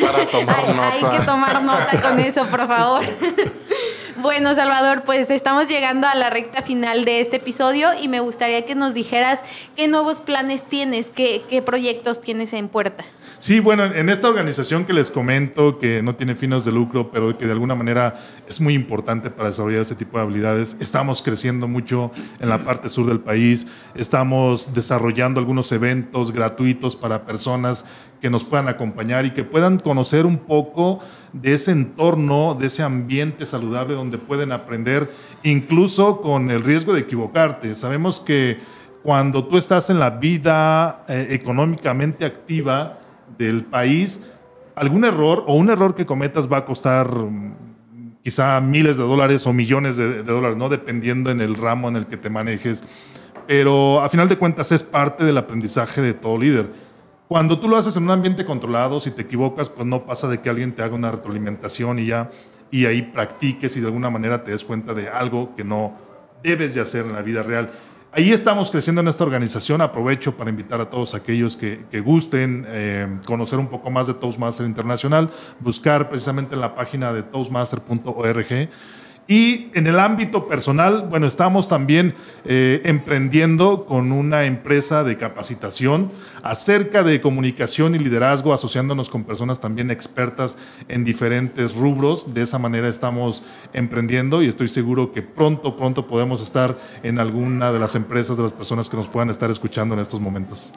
Para 0.00 0.26
tomar 0.30 0.64
Hay, 0.66 0.74
nota. 0.74 0.92
hay 1.12 1.18
que 1.18 1.24
tomar 1.24 1.62
nota 1.62 2.00
con 2.00 2.18
eso, 2.18 2.46
por 2.46 2.66
favor. 2.66 3.02
Bueno, 4.20 4.54
Salvador, 4.54 5.02
pues 5.04 5.30
estamos 5.30 5.68
llegando 5.68 6.06
a 6.06 6.14
la 6.14 6.30
recta 6.30 6.62
final 6.62 7.04
de 7.04 7.20
este 7.20 7.38
episodio 7.38 7.88
y 8.00 8.06
me 8.06 8.20
gustaría 8.20 8.64
que 8.64 8.76
nos 8.76 8.94
dijeras 8.94 9.40
qué 9.74 9.88
nuevos 9.88 10.20
planes 10.20 10.62
tienes, 10.62 11.08
qué, 11.08 11.42
qué 11.50 11.60
proyectos 11.60 12.20
tienes 12.20 12.52
en 12.52 12.68
puerta. 12.68 13.04
Sí, 13.38 13.58
bueno, 13.58 13.84
en 13.84 14.10
esta 14.10 14.28
organización 14.28 14.84
que 14.84 14.92
les 14.92 15.10
comento, 15.10 15.80
que 15.80 16.02
no 16.02 16.14
tiene 16.14 16.36
fines 16.36 16.64
de 16.64 16.70
lucro, 16.70 17.10
pero 17.10 17.36
que 17.36 17.46
de 17.46 17.52
alguna 17.52 17.74
manera 17.74 18.14
es 18.46 18.60
muy 18.60 18.74
importante 18.74 19.28
para 19.30 19.48
desarrollar 19.48 19.80
ese 19.80 19.96
tipo 19.96 20.18
de 20.18 20.22
habilidades, 20.22 20.76
estamos 20.78 21.20
creciendo 21.22 21.66
mucho 21.66 22.12
en 22.38 22.48
la 22.48 22.64
parte 22.64 22.90
sur 22.90 23.06
del 23.06 23.18
país, 23.18 23.66
estamos 23.96 24.72
desarrollando 24.72 25.40
algunos 25.40 25.72
eventos 25.72 26.30
gratuitos 26.30 26.94
para 26.94 27.24
personas 27.24 27.86
que 28.22 28.30
nos 28.30 28.44
puedan 28.44 28.68
acompañar 28.68 29.26
y 29.26 29.32
que 29.32 29.42
puedan 29.42 29.80
conocer 29.80 30.26
un 30.26 30.38
poco 30.38 31.00
de 31.32 31.54
ese 31.54 31.72
entorno, 31.72 32.54
de 32.54 32.68
ese 32.68 32.84
ambiente 32.84 33.44
saludable 33.46 33.94
donde 33.94 34.16
pueden 34.16 34.52
aprender, 34.52 35.10
incluso 35.42 36.20
con 36.20 36.52
el 36.52 36.62
riesgo 36.62 36.94
de 36.94 37.00
equivocarte. 37.00 37.74
Sabemos 37.74 38.20
que 38.20 38.60
cuando 39.02 39.44
tú 39.44 39.58
estás 39.58 39.90
en 39.90 39.98
la 39.98 40.10
vida 40.10 41.04
eh, 41.08 41.26
económicamente 41.30 42.24
activa 42.24 43.00
del 43.36 43.64
país, 43.64 44.30
algún 44.76 45.04
error 45.04 45.42
o 45.48 45.56
un 45.56 45.68
error 45.68 45.96
que 45.96 46.06
cometas 46.06 46.50
va 46.50 46.58
a 46.58 46.64
costar 46.64 47.08
mm, 47.12 48.18
quizá 48.22 48.60
miles 48.60 48.98
de 48.98 49.02
dólares 49.02 49.44
o 49.48 49.52
millones 49.52 49.96
de, 49.96 50.22
de 50.22 50.32
dólares, 50.32 50.56
¿no? 50.56 50.68
Dependiendo 50.68 51.32
en 51.32 51.40
el 51.40 51.56
ramo 51.56 51.88
en 51.88 51.96
el 51.96 52.06
que 52.06 52.16
te 52.16 52.30
manejes. 52.30 52.84
Pero 53.48 54.00
a 54.00 54.08
final 54.08 54.28
de 54.28 54.38
cuentas 54.38 54.70
es 54.70 54.84
parte 54.84 55.24
del 55.24 55.38
aprendizaje 55.38 56.00
de 56.00 56.14
todo 56.14 56.38
líder. 56.38 56.91
Cuando 57.28 57.58
tú 57.58 57.68
lo 57.68 57.76
haces 57.76 57.96
en 57.96 58.04
un 58.04 58.10
ambiente 58.10 58.44
controlado, 58.44 59.00
si 59.00 59.10
te 59.10 59.22
equivocas, 59.22 59.68
pues 59.68 59.86
no 59.86 60.04
pasa 60.04 60.28
de 60.28 60.40
que 60.40 60.50
alguien 60.50 60.72
te 60.72 60.82
haga 60.82 60.94
una 60.94 61.10
retroalimentación 61.10 61.98
y 61.98 62.06
ya, 62.06 62.30
y 62.70 62.86
ahí 62.86 63.02
practiques 63.02 63.76
y 63.76 63.80
de 63.80 63.86
alguna 63.86 64.10
manera 64.10 64.44
te 64.44 64.50
des 64.50 64.64
cuenta 64.64 64.94
de 64.94 65.08
algo 65.08 65.54
que 65.56 65.64
no 65.64 65.94
debes 66.42 66.74
de 66.74 66.80
hacer 66.80 67.06
en 67.06 67.12
la 67.12 67.22
vida 67.22 67.42
real. 67.42 67.70
Ahí 68.14 68.30
estamos 68.30 68.70
creciendo 68.70 69.00
en 69.00 69.08
esta 69.08 69.24
organización. 69.24 69.80
Aprovecho 69.80 70.36
para 70.36 70.50
invitar 70.50 70.82
a 70.82 70.90
todos 70.90 71.14
aquellos 71.14 71.56
que, 71.56 71.78
gusten 72.04 72.66
eh, 72.68 73.08
conocer 73.24 73.58
un 73.58 73.68
poco 73.68 73.90
más 73.90 74.06
de 74.06 74.12
Toastmaster 74.12 74.66
Internacional, 74.66 75.30
buscar 75.60 76.10
precisamente 76.10 76.54
en 76.54 76.60
la 76.60 76.74
página 76.74 77.14
de 77.14 77.22
toastmaster.org. 77.22 78.68
Y 79.28 79.70
en 79.74 79.86
el 79.86 79.98
ámbito 80.00 80.48
personal, 80.48 81.06
bueno, 81.08 81.26
estamos 81.26 81.68
también 81.68 82.14
eh, 82.44 82.82
emprendiendo 82.84 83.86
con 83.86 84.10
una 84.10 84.44
empresa 84.44 85.04
de 85.04 85.16
capacitación 85.16 86.10
acerca 86.42 87.04
de 87.04 87.20
comunicación 87.20 87.94
y 87.94 87.98
liderazgo, 87.98 88.52
asociándonos 88.52 89.08
con 89.08 89.24
personas 89.24 89.60
también 89.60 89.90
expertas 89.90 90.58
en 90.88 91.04
diferentes 91.04 91.74
rubros. 91.74 92.34
De 92.34 92.42
esa 92.42 92.58
manera 92.58 92.88
estamos 92.88 93.44
emprendiendo 93.72 94.42
y 94.42 94.48
estoy 94.48 94.68
seguro 94.68 95.12
que 95.12 95.22
pronto, 95.22 95.76
pronto 95.76 96.08
podemos 96.08 96.42
estar 96.42 96.76
en 97.02 97.20
alguna 97.20 97.72
de 97.72 97.78
las 97.78 97.94
empresas 97.94 98.36
de 98.36 98.42
las 98.42 98.52
personas 98.52 98.90
que 98.90 98.96
nos 98.96 99.08
puedan 99.08 99.30
estar 99.30 99.50
escuchando 99.50 99.94
en 99.94 100.00
estos 100.00 100.20
momentos. 100.20 100.72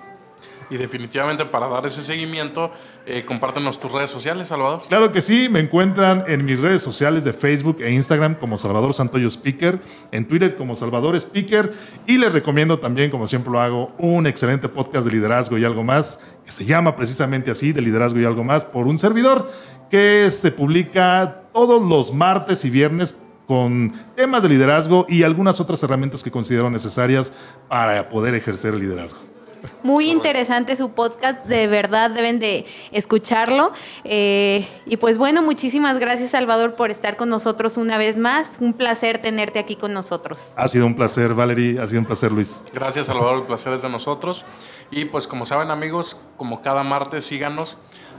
Y 0.70 0.78
definitivamente 0.78 1.46
para 1.46 1.68
dar 1.68 1.86
ese 1.86 2.02
seguimiento, 2.02 2.72
eh, 3.06 3.24
compártenos 3.26 3.80
tus 3.80 3.92
redes 3.92 4.10
sociales, 4.10 4.48
Salvador. 4.48 4.84
Claro 4.88 5.12
que 5.12 5.22
sí, 5.22 5.48
me 5.50 5.60
encuentran 5.60 6.24
en 6.28 6.44
mis 6.44 6.60
redes 6.60 6.82
sociales 6.82 7.24
de 7.24 7.34
Facebook 7.34 7.78
e 7.82 7.92
Instagram 7.92 8.36
como 8.36 8.58
Salvador 8.58 8.94
Santoyo 8.94 9.28
Speaker, 9.28 9.80
en 10.12 10.28
Twitter 10.28 10.56
como 10.56 10.76
Salvador 10.76 11.16
Speaker 11.16 11.72
y 12.08 12.18
les 12.18 12.32
recomiendo 12.32 12.80
también, 12.80 13.12
como 13.12 13.28
siempre 13.28 13.52
lo 13.52 13.62
hago, 13.62 13.94
un 13.98 14.26
excelente 14.28 14.68
podcast 14.70 15.06
de 15.06 15.14
liderazgo 15.14 15.58
y 15.58 15.66
algo 15.66 15.84
más, 15.84 16.20
que 16.46 16.52
se 16.52 16.66
llama 16.66 16.96
precisamente 16.96 17.52
así, 17.52 17.72
de 17.72 17.82
liderazgo 17.82 18.20
y 18.20 18.26
algo 18.26 18.44
más, 18.44 18.66
por 18.66 18.88
un 18.88 18.98
servidor 18.98 19.50
que 19.90 20.30
se 20.32 20.52
publica 20.52 21.44
todos 21.54 21.84
los 21.84 22.14
martes 22.14 22.66
y 22.66 22.70
viernes 22.70 23.18
con 23.48 23.94
temas 24.16 24.44
de 24.44 24.50
liderazgo 24.50 25.06
y 25.08 25.24
algunas 25.24 25.60
otras 25.60 25.82
herramientas 25.84 26.24
que 26.24 26.32
considero 26.32 26.70
necesarias 26.70 27.32
para 27.68 28.10
poder 28.10 28.34
ejercer 28.34 28.74
el 28.74 28.80
liderazgo. 28.80 29.35
Muy 29.84 30.10
interesante 30.10 30.76
su 30.76 30.92
podcast, 30.92 31.46
de 31.46 31.68
verdad 31.68 32.12
deben 32.12 32.40
de 32.40 32.66
escucharlo. 32.92 33.72
Eh, 34.04 34.68
y 34.86 34.98
pues 34.98 35.18
bueno, 35.18 35.42
muchísimas 35.42 36.00
gracias 36.00 36.32
Salvador 36.32 36.76
por 36.76 36.92
estar 36.92 37.16
con 37.16 37.30
nosotros 37.30 37.78
una 37.78 37.98
vez 37.98 38.18
más. 38.18 38.58
Un 38.60 38.74
placer 38.74 39.22
tenerte 39.22 39.60
aquí 39.60 39.76
con 39.76 39.94
nosotros. 39.94 40.54
Ha 40.56 40.68
sido 40.68 40.86
un 40.86 40.96
placer, 40.96 41.34
Valerie, 41.34 41.80
ha 41.80 41.88
sido 41.88 42.00
un 42.00 42.06
placer, 42.06 42.32
Luis. 42.32 42.66
Gracias 42.74 43.08
Salvador, 43.08 43.38
el 43.38 43.44
placer 43.44 43.74
es 43.74 43.82
de 43.82 43.90
nosotros. 43.90 44.46
Y 44.92 45.06
pues 45.06 45.28
como 45.28 45.46
saben 45.46 45.72
amigos, 45.72 46.18
como 46.38 46.62
cada 46.62 46.84
martes 46.84 47.26
síganos. 47.26 47.78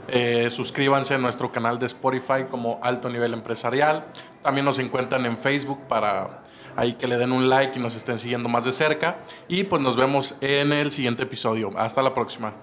Eh, 0.09 0.49
suscríbanse 0.49 1.15
a 1.15 1.17
nuestro 1.17 1.51
canal 1.51 1.79
de 1.79 1.85
Spotify 1.85 2.45
como 2.49 2.79
Alto 2.81 3.09
Nivel 3.09 3.33
Empresarial. 3.33 4.05
También 4.41 4.65
nos 4.65 4.79
encuentran 4.79 5.25
en 5.25 5.37
Facebook 5.37 5.79
para 5.87 6.43
ahí 6.77 6.93
que 6.93 7.07
le 7.07 7.17
den 7.17 7.33
un 7.33 7.49
like 7.49 7.77
y 7.77 7.81
nos 7.81 7.95
estén 7.95 8.17
siguiendo 8.17 8.47
más 8.47 8.63
de 8.63 8.71
cerca. 8.71 9.17
Y 9.49 9.65
pues 9.65 9.81
nos 9.81 9.97
vemos 9.97 10.35
en 10.39 10.71
el 10.71 10.91
siguiente 10.91 11.23
episodio. 11.23 11.71
Hasta 11.75 12.01
la 12.01 12.13
próxima. 12.13 12.53